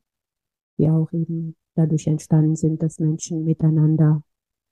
[0.78, 4.24] die auch eben dadurch entstanden sind, dass Menschen miteinander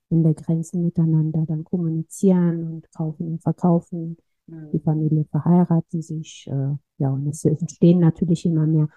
[0.09, 4.17] in der Grenze miteinander dann kommunizieren und kaufen und verkaufen.
[4.47, 4.71] Mhm.
[4.71, 8.87] Die Familie verheiraten sich, äh, ja, und es entstehen natürlich immer mehr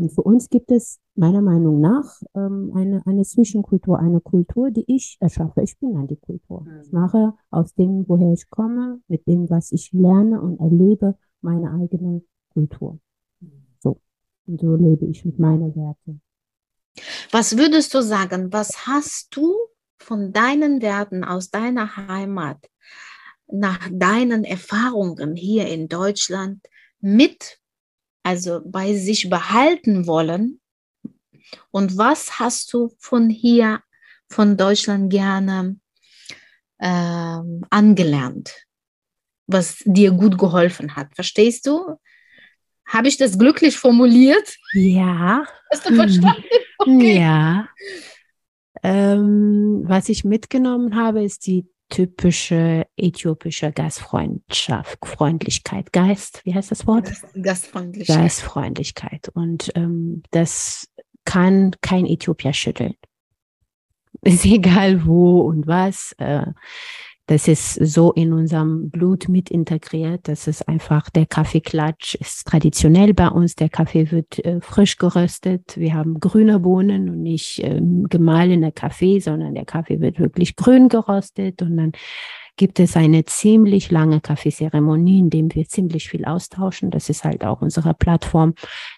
[0.00, 4.84] und für uns gibt es meiner Meinung nach ähm, eine, eine Zwischenkultur, eine Kultur, die
[4.86, 5.60] ich erschaffe.
[5.60, 6.62] Ich bin dann die Kultur.
[6.62, 6.80] Mhm.
[6.82, 11.70] Ich mache aus dem, woher ich komme, mit dem, was ich lerne und erlebe, meine
[11.72, 12.22] eigene
[12.54, 12.98] Kultur.
[13.40, 13.66] Mhm.
[13.78, 14.00] So.
[14.46, 16.22] Und so lebe ich mit meinen Werten.
[17.30, 19.54] Was würdest du sagen, was hast du
[19.98, 22.58] von deinen Werten aus deiner Heimat
[23.52, 26.66] nach deinen Erfahrungen hier in Deutschland
[27.00, 27.59] mit
[28.22, 30.60] also bei sich behalten wollen?
[31.70, 33.82] Und was hast du von hier,
[34.28, 35.76] von Deutschland gerne
[36.80, 38.66] ähm, angelernt,
[39.46, 41.14] was dir gut geholfen hat?
[41.14, 41.96] Verstehst du?
[42.86, 44.56] Habe ich das glücklich formuliert?
[44.72, 45.44] Ja.
[45.70, 46.44] Hast du verstanden?
[46.82, 47.18] Okay.
[47.18, 47.68] Ja.
[48.82, 56.86] Ähm, was ich mitgenommen habe, ist die typische äthiopische Gastfreundschaft, Freundlichkeit, Geist, wie heißt das
[56.86, 57.12] Wort?
[57.34, 58.16] Gastfreundlichkeit.
[58.16, 59.28] Gastfreundlichkeit.
[59.34, 60.88] Und ähm, das
[61.24, 62.94] kann kein Äthiopier schütteln.
[64.22, 66.12] Ist egal wo und was.
[66.18, 66.46] Äh,
[67.30, 70.26] das ist so in unserem Blut mit integriert.
[70.26, 73.54] Das ist einfach der Kaffeeklatsch ist traditionell bei uns.
[73.54, 75.76] Der Kaffee wird äh, frisch geröstet.
[75.76, 80.88] Wir haben grüne Bohnen und nicht ähm, gemahlener Kaffee, sondern der Kaffee wird wirklich grün
[80.88, 81.92] geröstet und dann
[82.56, 86.90] gibt es eine ziemlich lange Kaffeezeremonie, in dem wir ziemlich viel austauschen.
[86.90, 88.54] Das ist halt auch unsere Plattform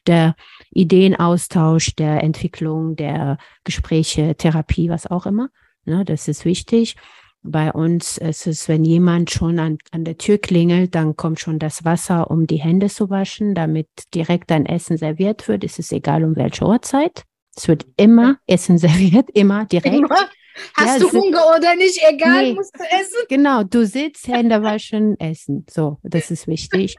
[0.07, 0.37] der
[0.71, 5.51] Ideenaustausch, der Entwicklung, der Gespräche, Therapie, was auch immer.
[5.85, 6.97] Ne, das ist wichtig.
[7.45, 11.59] Bei uns ist es, wenn jemand schon an, an der Tür klingelt, dann kommt schon
[11.59, 15.65] das Wasser, um die Hände zu waschen, damit direkt ein Essen serviert wird.
[15.65, 17.25] Es ist egal um welche Uhrzeit.
[17.57, 19.97] Es wird immer Essen serviert, immer direkt.
[19.97, 20.29] Immer?
[20.75, 22.01] Hast ja, du Hunger oder nicht?
[22.07, 23.27] Egal, nee, musst du essen.
[23.29, 25.67] Genau, du sitzt, Hände waschen, essen.
[25.69, 26.97] So, das ist wichtig.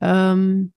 [0.00, 0.72] ähm,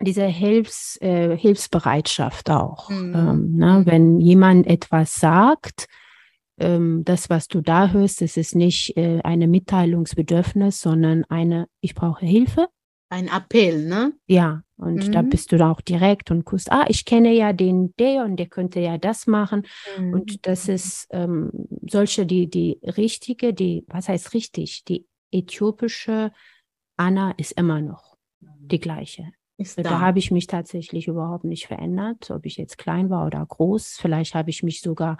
[0.00, 2.90] diese Hilfs, äh, Hilfsbereitschaft auch.
[2.90, 3.14] Mhm.
[3.14, 5.86] Ähm, ne, wenn jemand etwas sagt,
[6.62, 11.94] ähm, das, was du da hörst, das ist nicht äh, eine Mitteilungsbedürfnis, sondern eine, ich
[11.94, 12.68] brauche Hilfe.
[13.10, 14.14] Ein Appell, ne?
[14.26, 15.12] Ja, und mhm.
[15.12, 18.36] da bist du da auch direkt und guckst, ah, ich kenne ja den, der und
[18.36, 19.66] der könnte ja das machen.
[19.98, 20.14] Mhm.
[20.14, 21.50] Und das ist ähm,
[21.88, 24.84] solche, die, die richtige, die, was heißt richtig?
[24.84, 26.32] Die äthiopische
[26.96, 29.32] Anna ist immer noch die gleiche.
[29.76, 33.44] Da, da habe ich mich tatsächlich überhaupt nicht verändert, ob ich jetzt klein war oder
[33.44, 33.98] groß.
[34.00, 35.18] Vielleicht habe ich mich sogar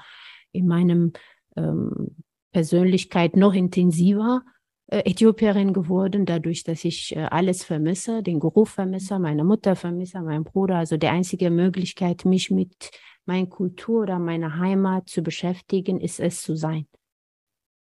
[0.50, 1.12] in meinem
[1.56, 2.16] ähm,
[2.52, 4.42] Persönlichkeit noch intensiver
[4.86, 10.20] äh, Äthiopierin geworden, dadurch, dass ich äh, alles vermisse, den Geruch vermisse, meine Mutter vermisse,
[10.20, 10.76] meinen Bruder.
[10.76, 12.90] Also die einzige Möglichkeit, mich mit
[13.24, 16.86] meiner Kultur oder meiner Heimat zu beschäftigen, ist es zu sein.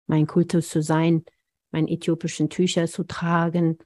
[0.07, 1.24] Mein Kultur zu sein,
[1.72, 3.78] meine äthiopischen Tücher zu tragen,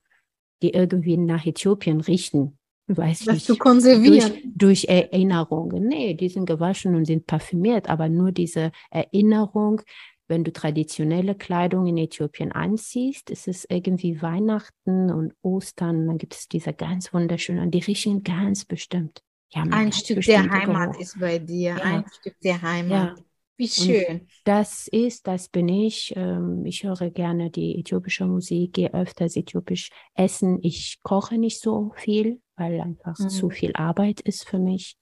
[0.62, 2.58] die irgendwie nach Äthiopien richten
[2.96, 3.46] weiß das nicht.
[3.46, 4.32] zu konservieren.
[4.44, 5.88] Durch, durch, Erinnerungen.
[5.88, 9.82] Nee, die sind gewaschen und sind parfümiert, aber nur diese Erinnerung,
[10.28, 16.34] wenn du traditionelle Kleidung in Äthiopien anziehst, ist es irgendwie Weihnachten und Ostern, dann gibt
[16.34, 19.22] es diese ganz wunderschönen, die riechen ganz bestimmt.
[19.54, 21.02] Ja, ein Stück der Heimat Geruch.
[21.02, 21.84] ist bei dir, ja.
[21.84, 23.18] ein Stück der Heimat.
[23.18, 23.24] Ja.
[23.58, 24.22] Wie schön.
[24.22, 26.14] Und das ist, das bin ich.
[26.16, 30.60] Ähm, ich höre gerne die äthiopische Musik, gehe öfters äthiopisch essen.
[30.64, 33.30] Ich koche nicht so viel, weil einfach mhm.
[33.30, 34.96] zu viel Arbeit ist für mich.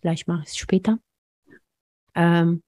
[0.00, 0.98] Vielleicht mache ich es später.
[2.14, 2.62] Ähm,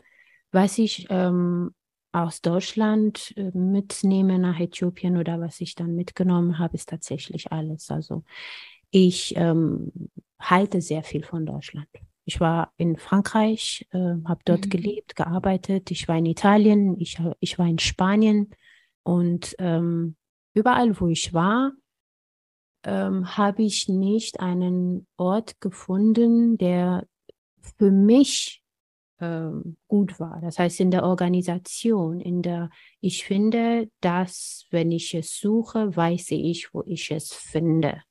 [0.51, 1.71] was ich ähm,
[2.11, 7.91] aus Deutschland äh, mitnehme nach Äthiopien oder was ich dann mitgenommen habe, ist tatsächlich alles.
[7.91, 8.25] Also
[8.91, 9.93] ich ähm,
[10.41, 11.89] halte sehr viel von Deutschland.
[12.25, 14.71] Ich war in Frankreich, äh, habe dort mhm.
[14.71, 15.91] gelebt, gearbeitet.
[15.91, 18.51] Ich war in Italien, ich, ich war in Spanien
[19.05, 20.17] und ähm,
[20.53, 21.73] überall, wo ich war,
[22.85, 27.07] ähm, habe ich nicht einen Ort gefunden, der
[27.79, 28.63] für mich
[29.21, 30.41] ähm, gut war.
[30.41, 32.71] Das heißt, in der Organisation, in der,
[33.01, 38.03] ich finde, dass, wenn ich es suche, weiß ich, wo ich es finde.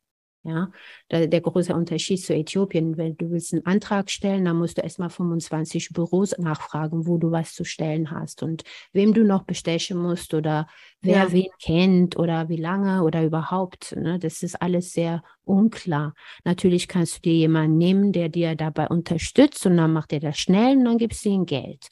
[0.44, 0.72] Ja,
[1.12, 4.82] der, der große Unterschied zu Äthiopien, wenn du willst einen Antrag stellen, dann musst du
[4.82, 10.00] erstmal 25 Büros nachfragen, wo du was zu stellen hast und wem du noch bestechen
[10.00, 10.68] musst oder
[11.02, 11.32] wer ja.
[11.32, 13.96] wen kennt oder wie lange oder überhaupt.
[13.96, 14.18] Ne?
[14.18, 16.16] Das ist alles sehr unklar.
[16.44, 20.40] Natürlich kannst du dir jemanden nehmen, der dir dabei unterstützt und dann macht er das
[20.40, 21.88] schnell und dann gibst du ihm Geld.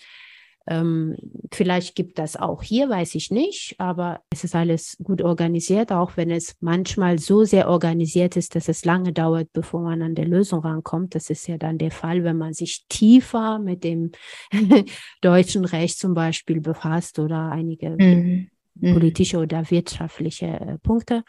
[0.69, 1.17] Ähm,
[1.51, 6.15] vielleicht gibt das auch hier, weiß ich nicht, aber es ist alles gut organisiert, auch
[6.15, 10.27] wenn es manchmal so sehr organisiert ist, dass es lange dauert, bevor man an der
[10.27, 11.15] Lösung rankommt.
[11.15, 14.11] Das ist ja dann der Fall, wenn man sich tiefer mit dem
[15.21, 18.49] deutschen Recht zum Beispiel befasst oder einige mhm.
[18.75, 18.93] mhm.
[18.93, 21.23] politische oder wirtschaftliche äh, Punkte.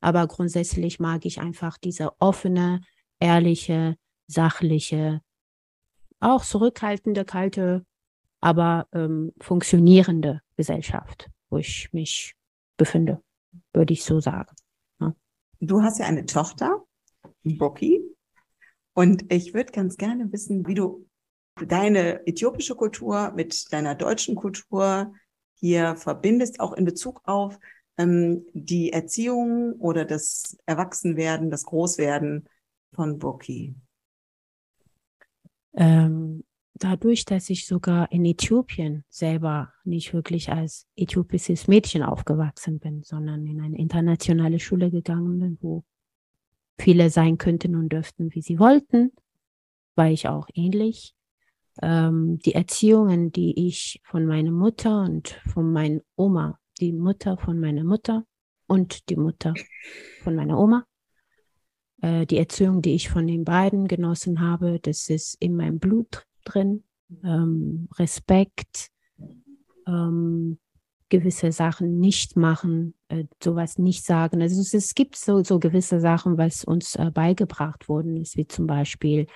[0.00, 2.80] Aber grundsätzlich mag ich einfach diese offene,
[3.20, 3.94] ehrliche,
[4.26, 5.20] sachliche,
[6.18, 7.84] auch zurückhaltende, kalte
[8.40, 12.34] aber ähm, funktionierende Gesellschaft, wo ich mich
[12.76, 13.22] befinde,
[13.72, 14.54] würde ich so sagen.
[15.00, 15.14] Ja.
[15.60, 16.82] Du hast ja eine Tochter,
[17.42, 18.02] Boki,
[18.94, 21.06] und ich würde ganz gerne wissen, wie du
[21.66, 25.14] deine äthiopische Kultur mit deiner deutschen Kultur
[25.54, 27.58] hier verbindest, auch in Bezug auf
[27.98, 32.48] ähm, die Erziehung oder das Erwachsenwerden, das Großwerden
[32.94, 33.74] von Boki.
[35.74, 36.44] Ähm,
[36.74, 43.46] dadurch, dass ich sogar in Äthiopien selber nicht wirklich als äthiopisches Mädchen aufgewachsen bin, sondern
[43.46, 45.84] in eine internationale Schule gegangen bin, wo
[46.78, 49.12] viele sein könnten und dürften, wie sie wollten,
[49.94, 51.14] war ich auch ähnlich.
[51.82, 57.60] Ähm, die Erziehungen, die ich von meiner Mutter und von meiner Oma, die Mutter von
[57.60, 58.24] meiner Mutter
[58.66, 59.54] und die Mutter
[60.22, 60.84] von meiner Oma,
[62.00, 66.26] äh, die Erziehung, die ich von den beiden genossen habe, das ist in meinem Blut
[66.50, 66.84] drin,
[67.24, 68.88] ähm, Respekt,
[69.86, 70.58] ähm,
[71.08, 74.40] gewisse Sachen nicht machen, äh, sowas nicht sagen.
[74.40, 78.46] Also es, es, gibt so, so gewisse Sachen, was uns äh, beigebracht worden ist, wie
[78.46, 79.26] zum Beispiel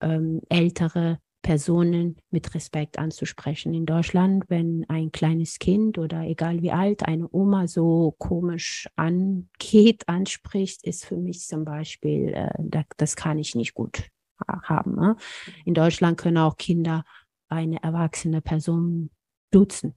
[0.00, 3.72] ähm, ältere Personen mit Respekt anzusprechen.
[3.72, 10.08] In Deutschland, wenn ein kleines Kind oder egal wie alt eine Oma so komisch angeht,
[10.08, 14.10] anspricht, ist für mich zum Beispiel, äh, das, das kann ich nicht gut
[14.48, 14.94] haben.
[14.94, 15.16] Ne?
[15.64, 17.04] In Deutschland können auch Kinder
[17.48, 19.10] eine erwachsene Person
[19.50, 19.94] duzen.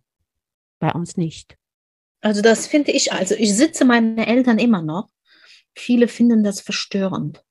[0.79, 1.57] Bei uns nicht.
[2.21, 5.09] Also das finde ich, also ich sitze meine Eltern immer noch.
[5.75, 7.43] Viele finden das verstörend,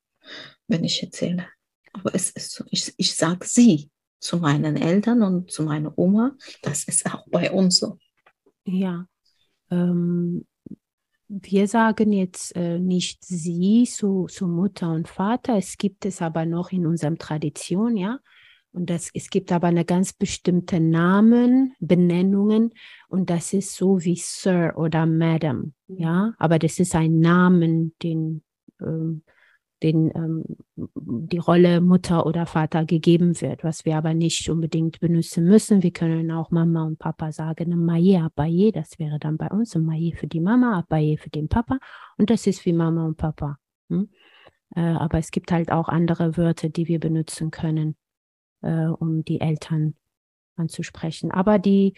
[0.66, 1.46] wenn ich erzähle.
[1.92, 6.36] Aber es ist so, ich, ich sage sie zu meinen Eltern und zu meiner Oma.
[6.62, 7.98] Das ist auch bei uns so.
[8.64, 9.06] Ja.
[9.70, 10.46] Ähm,
[11.28, 16.46] wir sagen jetzt äh, nicht sie zu, zu Mutter und Vater, es gibt es aber
[16.46, 18.18] noch in unserer Tradition, ja.
[18.72, 22.72] Und das, es gibt aber eine ganz bestimmte Namen, Benennungen
[23.08, 26.34] und das ist so wie Sir oder Madam, ja.
[26.38, 28.42] Aber das ist ein Namen, den
[28.80, 29.22] ähm,
[29.82, 35.44] den ähm, die Rolle Mutter oder Vater gegeben wird, was wir aber nicht unbedingt benutzen
[35.44, 35.82] müssen.
[35.82, 40.14] Wir können auch Mama und Papa sagen, Maye, Abaye, das wäre dann bei uns, Maye
[40.16, 41.78] für die Mama, Abaye für den Papa
[42.16, 43.58] und das ist wie Mama und Papa.
[43.88, 44.08] Hm?
[44.74, 47.96] Äh, aber es gibt halt auch andere Wörter, die wir benutzen können,
[48.62, 49.94] äh, um die Eltern
[50.56, 51.30] anzusprechen.
[51.30, 51.94] Aber die,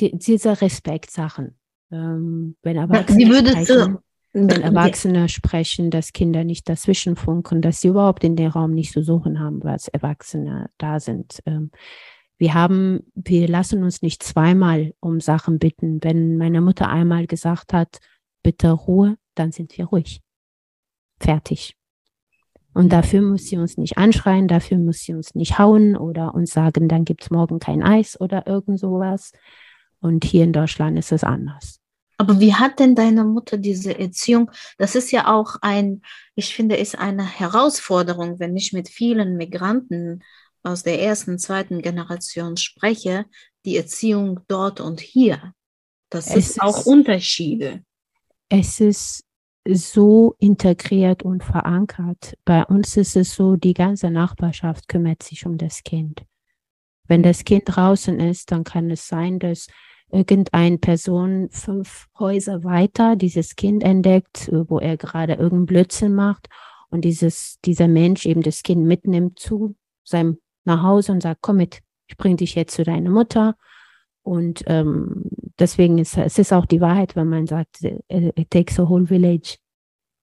[0.00, 1.58] die diese Respektsachen,
[1.90, 3.98] ähm, wenn Erwachsene sprechen,
[4.34, 8.92] wenn Erwachsene sprechen, dass Kinder nicht dazwischen funken, dass sie überhaupt in den Raum nicht
[8.92, 11.40] zu suchen haben, was Erwachsene da sind.
[11.46, 11.70] Ähm,
[12.36, 16.02] wir haben, wir lassen uns nicht zweimal um Sachen bitten.
[16.02, 17.98] Wenn meine Mutter einmal gesagt hat,
[18.42, 20.20] bitte Ruhe, dann sind wir ruhig.
[21.20, 21.76] Fertig.
[22.74, 26.52] Und dafür muss sie uns nicht anschreien, dafür muss sie uns nicht hauen oder uns
[26.52, 29.30] sagen, dann gibt's morgen kein Eis oder irgend sowas.
[30.00, 31.83] Und hier in Deutschland ist es anders.
[32.24, 34.50] Aber wie hat denn deine Mutter diese Erziehung?
[34.78, 36.00] Das ist ja auch ein,
[36.34, 40.24] ich finde, ist eine Herausforderung, wenn ich mit vielen Migranten
[40.62, 43.26] aus der ersten, zweiten Generation spreche,
[43.66, 45.52] die Erziehung dort und hier.
[46.08, 47.84] Das es ist auch Unterschiede.
[48.48, 49.26] Es ist
[49.68, 52.38] so integriert und verankert.
[52.46, 56.24] Bei uns ist es so, die ganze Nachbarschaft kümmert sich um das Kind.
[57.06, 59.66] Wenn das Kind draußen ist, dann kann es sein, dass
[60.14, 66.48] irgendeine Person fünf Häuser weiter dieses Kind entdeckt, äh, wo er gerade irgendeinen Blödsinn macht
[66.90, 71.56] und dieses, dieser Mensch eben das Kind mitnimmt zu seinem nach Hause und sagt, komm
[71.56, 73.56] mit, ich bringe dich jetzt zu deiner Mutter.
[74.22, 75.24] Und ähm,
[75.58, 79.58] deswegen ist es ist auch die Wahrheit, wenn man sagt, it takes a whole village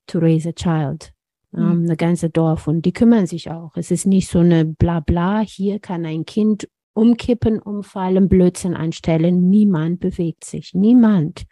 [0.07, 1.13] to raise a child.
[1.51, 1.71] Mhm.
[1.71, 3.75] Um, eine ganze Dorf und die kümmern sich auch.
[3.75, 9.49] Es ist nicht so eine Blabla, hier kann ein Kind umkippen, umfallen, Blödsinn anstellen.
[9.49, 10.73] Niemand bewegt sich.
[10.73, 11.43] Niemand.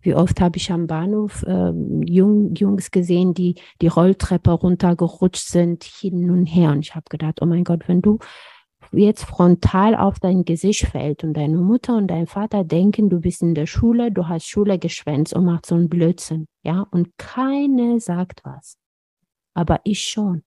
[0.00, 1.72] Wie oft habe ich am Bahnhof äh,
[2.06, 6.72] Jung, Jungs gesehen, die die Rolltreppe runtergerutscht sind, hin und her.
[6.72, 8.18] Und ich habe gedacht, oh mein Gott, wenn du
[8.90, 13.42] jetzt frontal auf dein Gesicht fällt und deine Mutter und dein Vater denken, du bist
[13.42, 18.00] in der Schule, du hast Schule geschwänzt und machst so einen Blödsinn, ja, und keine
[18.00, 18.76] sagt was.
[19.54, 20.42] Aber ich schon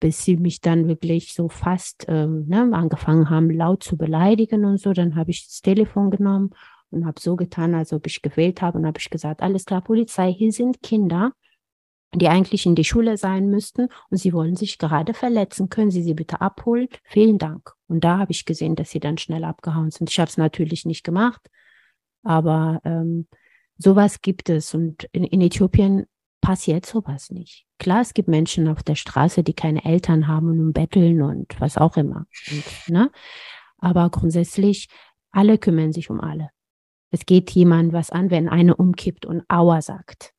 [0.00, 4.78] bis sie mich dann wirklich so fast ähm, ne, angefangen haben, laut zu beleidigen und
[4.78, 4.92] so.
[4.92, 6.50] Dann habe ich das Telefon genommen
[6.90, 9.82] und habe so getan, als ob ich gewählt habe und habe ich gesagt, alles klar,
[9.82, 11.32] Polizei, hier sind Kinder,
[12.14, 15.68] die eigentlich in die Schule sein müssten und sie wollen sich gerade verletzen.
[15.68, 16.88] Können Sie sie bitte abholen?
[17.04, 17.72] Vielen Dank.
[17.88, 20.10] Und da habe ich gesehen, dass sie dann schnell abgehauen sind.
[20.10, 21.50] Ich habe es natürlich nicht gemacht,
[22.22, 23.26] aber ähm,
[23.78, 24.74] sowas gibt es.
[24.74, 26.06] Und in, in Äthiopien
[26.46, 27.66] passiert sowas nicht.
[27.80, 31.76] Klar, es gibt Menschen auf der Straße, die keine Eltern haben und betteln und was
[31.76, 32.26] auch immer.
[32.52, 33.10] Und, ne?
[33.78, 34.86] Aber grundsätzlich,
[35.32, 36.50] alle kümmern sich um alle.
[37.10, 40.34] Es geht jemand was an, wenn eine umkippt und Aua sagt.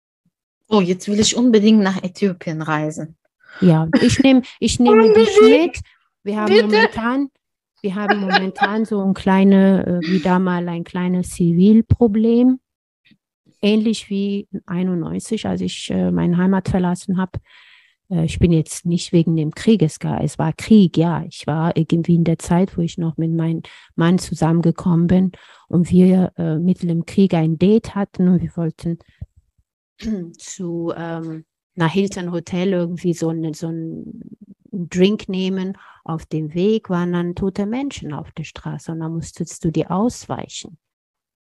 [0.69, 3.17] Oh, jetzt will ich unbedingt nach Äthiopien reisen.
[3.59, 5.81] Ja, ich nehme ich nehme dich mit.
[6.23, 6.67] Wir haben Bitte?
[6.67, 7.31] momentan,
[7.81, 12.61] wir haben momentan so ein kleines, äh, wieder mal ein kleines Zivilproblem
[13.61, 17.39] ähnlich wie 91, als ich äh, meine Heimat verlassen habe.
[18.09, 20.23] Äh, ich bin jetzt nicht wegen dem Krieges gar.
[20.23, 21.23] Es war Krieg, ja.
[21.27, 23.61] Ich war irgendwie in der Zeit, wo ich noch mit meinem
[23.95, 25.31] Mann zusammengekommen bin
[25.67, 28.99] und wir äh, mitten im Krieg ein Date hatten und wir wollten
[30.37, 31.45] zu ähm,
[31.75, 34.21] nach Hilton Hotel irgendwie so, eine, so einen
[34.71, 35.77] Drink nehmen.
[36.03, 39.87] Auf dem Weg waren dann tote Menschen auf der Straße und da musstest du die
[39.87, 40.77] ausweichen.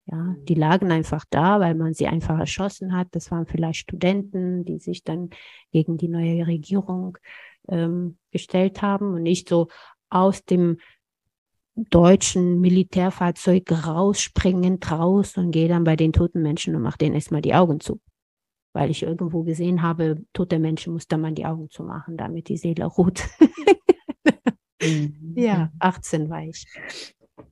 [0.06, 3.08] Ja, die lagen einfach da, weil man sie einfach erschossen hat.
[3.12, 5.30] Das waren vielleicht Studenten, die sich dann
[5.72, 7.16] gegen die neue Regierung
[7.68, 9.68] ähm, gestellt haben und nicht so
[10.10, 10.78] aus dem
[11.76, 17.42] deutschen Militärfahrzeug rausspringend raus und gehe dann bei den toten Menschen und mache denen erstmal
[17.42, 18.00] die Augen zu.
[18.74, 22.48] Weil ich irgendwo gesehen habe, tote Menschen muss da man die Augen zu machen, damit
[22.48, 23.22] die Seele ruht.
[24.82, 25.32] Mhm.
[25.36, 26.66] ja, 18 war ich.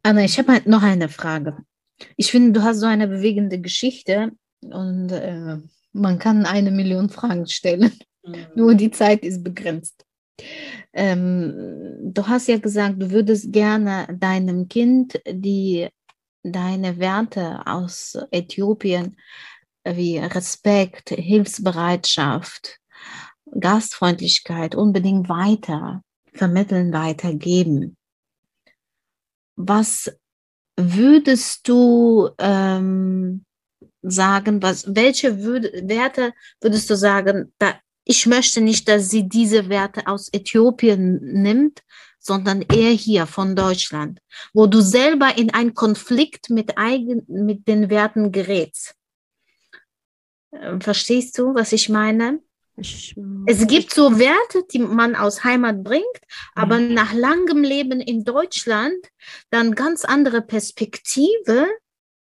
[0.02, 1.64] Anna, ich habe halt noch eine Frage.
[2.16, 5.58] Ich finde, du hast so eine bewegende Geschichte und äh,
[5.92, 7.92] man kann eine Million Fragen stellen.
[8.24, 8.46] Mhm.
[8.54, 10.04] Nur die Zeit ist begrenzt.
[10.92, 15.88] Ähm, du hast ja gesagt, du würdest gerne deinem Kind die
[16.42, 19.16] deine Werte aus Äthiopien
[19.84, 22.78] wie Respekt, Hilfsbereitschaft,
[23.58, 27.96] Gastfreundlichkeit unbedingt weiter vermitteln, weitergeben.
[29.56, 30.10] Was
[30.94, 33.44] würdest du ähm,
[34.02, 37.74] sagen, was, welche würde, Werte würdest du sagen, da,
[38.04, 41.82] ich möchte nicht, dass sie diese Werte aus Äthiopien nimmt,
[42.18, 44.20] sondern eher hier von Deutschland,
[44.52, 48.94] wo du selber in einen Konflikt mit, eigen, mit den Werten gerätst.
[50.52, 52.40] Ähm, verstehst du, was ich meine?
[52.76, 56.04] Es gibt so Werte, die man aus Heimat bringt,
[56.54, 56.88] aber ja.
[56.88, 58.96] nach langem Leben in Deutschland
[59.50, 61.68] dann ganz andere Perspektive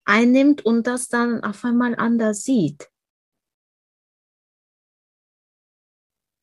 [0.06, 2.90] einnimmt und das dann auf einmal anders sieht.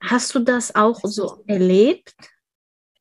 [0.01, 2.15] Hast du das auch so erlebt?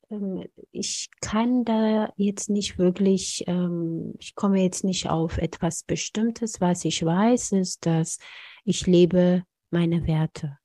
[0.09, 6.61] Ähm, ich kann da jetzt nicht wirklich, ähm, ich komme jetzt nicht auf etwas Bestimmtes.
[6.61, 8.17] Was ich weiß, ist, dass
[8.63, 10.57] ich lebe meine Werte.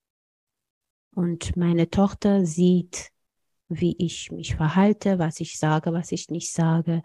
[1.12, 3.10] Und meine Tochter sieht,
[3.68, 7.02] wie ich mich verhalte, was ich sage, was ich nicht sage.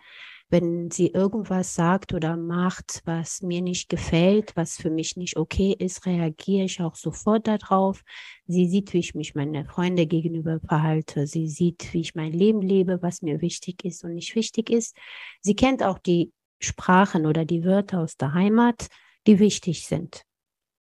[0.50, 5.76] Wenn sie irgendwas sagt oder macht, was mir nicht gefällt, was für mich nicht okay
[5.78, 8.04] ist, reagiere ich auch sofort darauf.
[8.46, 11.26] Sie sieht, wie ich mich meinen Freunden gegenüber verhalte.
[11.26, 14.96] Sie sieht, wie ich mein Leben lebe, was mir wichtig ist und nicht wichtig ist.
[15.42, 18.88] Sie kennt auch die Sprachen oder die Wörter aus der Heimat,
[19.26, 20.24] die wichtig sind.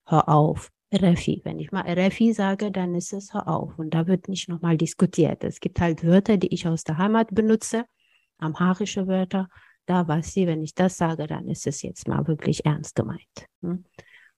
[0.05, 1.41] Hör auf, Refi.
[1.44, 3.78] Wenn ich mal Refi sage, dann ist es hör auf.
[3.78, 5.44] Und da wird nicht nochmal diskutiert.
[5.44, 7.86] Es gibt halt Wörter, die ich aus der Heimat benutze,
[8.38, 9.50] amharische Wörter.
[9.86, 13.48] Da weiß sie, wenn ich das sage, dann ist es jetzt mal wirklich ernst gemeint.
[13.62, 13.86] Hm?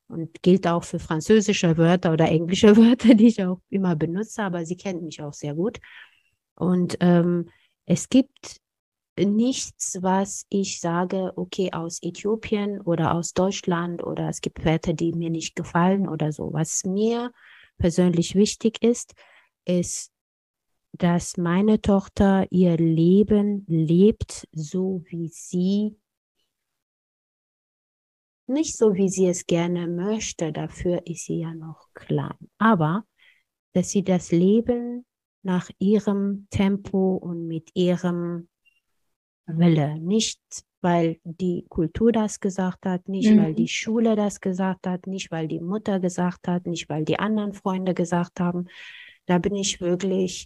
[0.07, 4.65] Und gilt auch für französische Wörter oder englische Wörter, die ich auch immer benutze, aber
[4.65, 5.79] sie kennt mich auch sehr gut.
[6.55, 7.49] Und ähm,
[7.85, 8.61] es gibt
[9.17, 15.13] nichts, was ich sage, okay, aus Äthiopien oder aus Deutschland oder es gibt Werte, die
[15.13, 16.51] mir nicht gefallen oder so.
[16.53, 17.31] Was mir
[17.77, 19.13] persönlich wichtig ist,
[19.65, 20.11] ist
[20.97, 25.97] dass meine Tochter ihr Leben lebt, so wie sie,
[28.47, 33.05] nicht so wie sie es gerne möchte, dafür ist sie ja noch klein, aber
[33.73, 35.05] dass sie das Leben
[35.41, 38.47] nach ihrem Tempo und mit ihrem
[39.47, 40.39] Wille, nicht
[40.81, 43.41] weil die Kultur das gesagt hat, nicht mhm.
[43.41, 47.17] weil die Schule das gesagt hat, nicht weil die Mutter gesagt hat, nicht weil die
[47.17, 48.67] anderen Freunde gesagt haben.
[49.25, 50.45] Da bin ich wirklich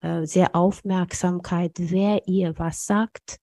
[0.00, 3.38] äh, sehr Aufmerksamkeit, wer ihr was sagt,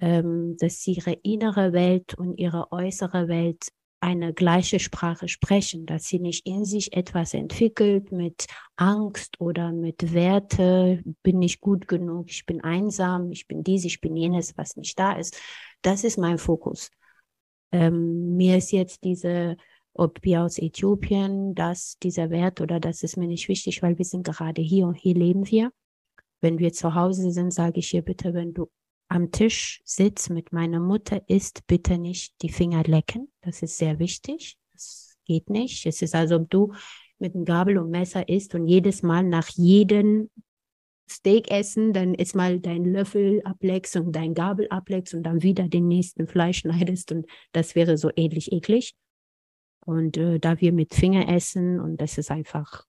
[0.00, 3.68] ähm, dass ihre innere Welt und ihre äußere Welt
[4.00, 8.46] eine gleiche Sprache sprechen, dass sie nicht in sich etwas entwickelt mit
[8.76, 14.00] Angst oder mit Werte, bin ich gut genug, ich bin einsam, ich bin dies, ich
[14.00, 15.38] bin jenes, was nicht da ist.
[15.82, 16.90] Das ist mein Fokus.
[17.72, 19.56] Ähm, mir ist jetzt diese,
[19.92, 24.04] ob wir aus Äthiopien, das, dieser Wert oder das ist mir nicht wichtig, weil wir
[24.04, 25.72] sind gerade hier und hier leben wir.
[26.40, 28.70] Wenn wir zu Hause sind, sage ich hier bitte, wenn du
[29.10, 33.30] am Tisch sitzt mit meiner Mutter, isst bitte nicht die Finger lecken.
[33.40, 34.56] Das ist sehr wichtig.
[34.72, 35.84] Das geht nicht.
[35.86, 36.72] Es ist also, ob du
[37.18, 40.30] mit einem Gabel und Messer isst und jedes Mal nach jedem
[41.10, 45.68] Steak essen, dann ist mal dein Löffel ablegst und dein Gabel ablegst und dann wieder
[45.68, 48.94] den nächsten Fleisch schneidest und das wäre so ähnlich eklig.
[49.84, 52.86] Und äh, da wir mit Finger essen und das ist einfach,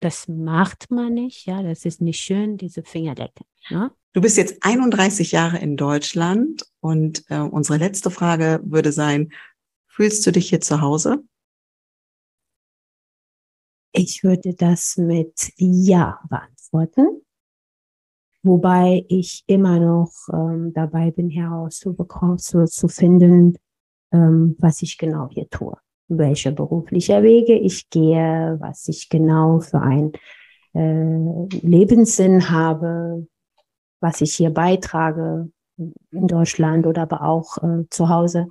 [0.00, 3.46] das macht man nicht, ja, das ist nicht schön, diese Finger lecken.
[3.68, 3.90] Ja?
[4.12, 9.32] Du bist jetzt 31 Jahre in Deutschland und äh, unsere letzte Frage würde sein,
[9.86, 11.22] fühlst du dich hier zu Hause?
[13.92, 17.22] Ich würde das mit Ja beantworten,
[18.42, 23.56] wobei ich immer noch ähm, dabei bin, herauszubekommen, zu, zu finden,
[24.12, 25.78] ähm, was ich genau hier tue,
[26.08, 30.12] welche berufliche Wege ich gehe, was ich genau für einen
[30.74, 33.26] äh, Lebenssinn habe,
[34.00, 38.48] was ich hier beitrage in Deutschland oder aber auch äh, zu Hause,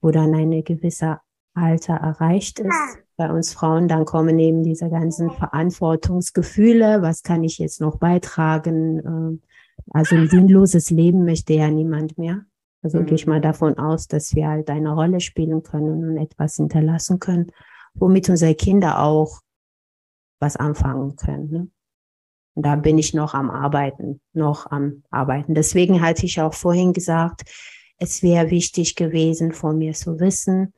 [0.00, 1.20] wo dann eine gewisse
[1.54, 2.98] Alter erreicht ist.
[3.16, 7.02] Bei uns Frauen, dann kommen eben diese ganzen Verantwortungsgefühle.
[7.02, 9.40] Was kann ich jetzt noch beitragen?
[9.40, 9.48] Äh,
[9.90, 12.44] also ein sinnloses Leben möchte ja niemand mehr.
[12.82, 13.06] Also mhm.
[13.06, 17.18] gehe ich mal davon aus, dass wir halt eine Rolle spielen können und etwas hinterlassen
[17.18, 17.50] können,
[17.94, 19.40] womit unsere Kinder auch
[20.40, 21.50] was anfangen können.
[21.50, 21.68] Ne?
[22.54, 25.54] Und da bin ich noch am Arbeiten, noch am Arbeiten.
[25.54, 27.42] Deswegen hatte ich auch vorhin gesagt,
[27.98, 30.72] es wäre wichtig gewesen, von mir zu wissen,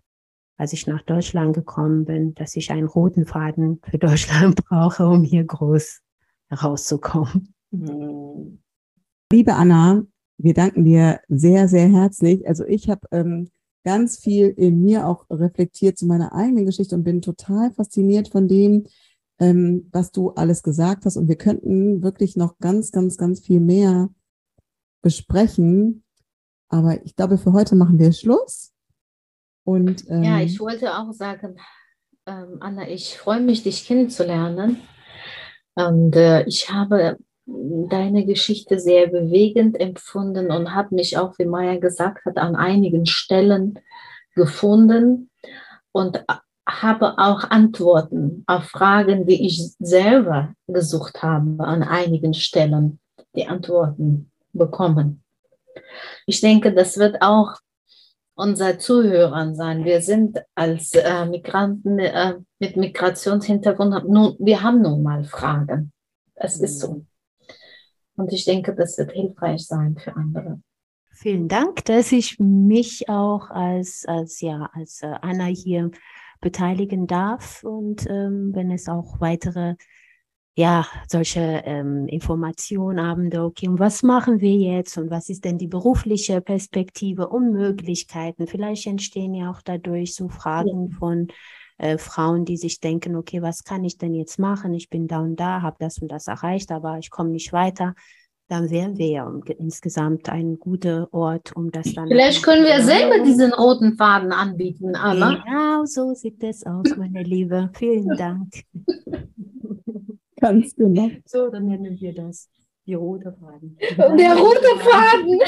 [0.57, 5.25] als ich nach Deutschland gekommen bin, dass ich einen roten Faden für Deutschland brauche, um
[5.25, 6.01] hier groß
[6.49, 7.55] herauszukommen.
[7.71, 8.63] Mhm.
[9.33, 10.03] Liebe Anna,
[10.43, 12.47] wir danken dir sehr, sehr herzlich.
[12.47, 13.51] Also ich habe ähm,
[13.85, 18.49] ganz viel in mir auch reflektiert zu meiner eigenen Geschichte und bin total fasziniert von
[18.49, 18.87] dem,
[19.39, 21.17] ähm, was du alles gesagt hast.
[21.17, 24.09] Und wir könnten wirklich noch ganz, ganz, ganz viel mehr
[25.03, 26.05] besprechen.
[26.69, 28.73] Aber ich glaube, für heute machen wir Schluss.
[29.65, 31.57] Und, ähm, ja, ich wollte auch sagen,
[32.27, 34.79] ähm, Anna, ich freue mich, dich kennenzulernen.
[35.75, 37.19] Und äh, ich habe
[37.89, 43.07] deine Geschichte sehr bewegend empfunden und habe mich auch, wie Maya gesagt hat, an einigen
[43.07, 43.79] Stellen
[44.35, 45.31] gefunden.
[45.93, 46.25] Und
[46.71, 53.01] habe auch Antworten auf Fragen, die ich selber gesucht habe an einigen Stellen,
[53.35, 55.23] die Antworten bekommen.
[56.27, 57.55] Ich denke, das wird auch
[58.35, 59.85] unser Zuhörern sein.
[59.85, 65.93] Wir sind als äh, Migranten äh, mit Migrationshintergrund, nun, wir haben nun mal Fragen.
[66.35, 67.05] Es ist so.
[68.21, 70.61] Und ich denke, das wird hilfreich sein für andere.
[71.11, 75.91] Vielen Dank, dass ich mich auch als, als, ja, als äh, Anna hier
[76.43, 79.77] beteiligen darf und ähm, wenn es auch weitere
[80.55, 85.69] ja, solche ähm, Informationabende, okay, und was machen wir jetzt und was ist denn die
[85.69, 88.47] berufliche Perspektive und Möglichkeiten?
[88.47, 90.99] Vielleicht entstehen ja auch dadurch so Fragen ja.
[90.99, 91.29] von
[91.81, 94.75] äh, Frauen, die sich denken, okay, was kann ich denn jetzt machen?
[94.75, 97.95] Ich bin da und da, habe das und das erreicht, aber ich komme nicht weiter
[98.51, 102.09] dann wären wir ja insgesamt ein guter Ort, um das dann.
[102.09, 105.41] Vielleicht können wir selber diesen roten Faden anbieten, Anna.
[105.45, 107.71] Genau so sieht es aus, meine Liebe.
[107.75, 108.65] Vielen Dank.
[110.41, 111.11] Ganz genau.
[111.27, 112.49] So, dann nennen wir das
[112.87, 113.79] die rote Faden.
[114.19, 115.39] Der rote Faden.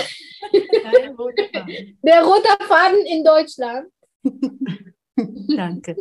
[2.05, 3.89] Der rote Faden in Deutschland.
[5.57, 5.97] Danke.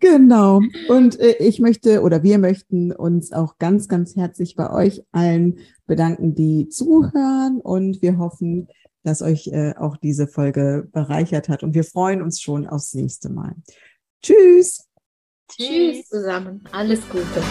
[0.00, 0.60] Genau.
[0.88, 5.58] Und äh, ich möchte oder wir möchten uns auch ganz, ganz herzlich bei euch allen
[5.86, 7.60] bedanken, die zuhören.
[7.60, 8.68] Und wir hoffen,
[9.04, 11.62] dass euch äh, auch diese Folge bereichert hat.
[11.62, 13.54] Und wir freuen uns schon aufs nächste Mal.
[14.22, 14.88] Tschüss.
[15.48, 16.64] Tschüss zusammen.
[16.72, 17.42] Alles Gute.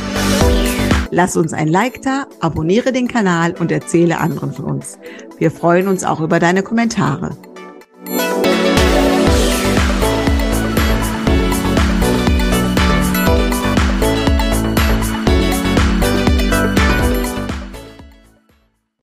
[1.11, 4.97] Lass uns ein Like da, abonniere den Kanal und erzähle anderen von uns.
[5.37, 7.37] Wir freuen uns auch über deine Kommentare.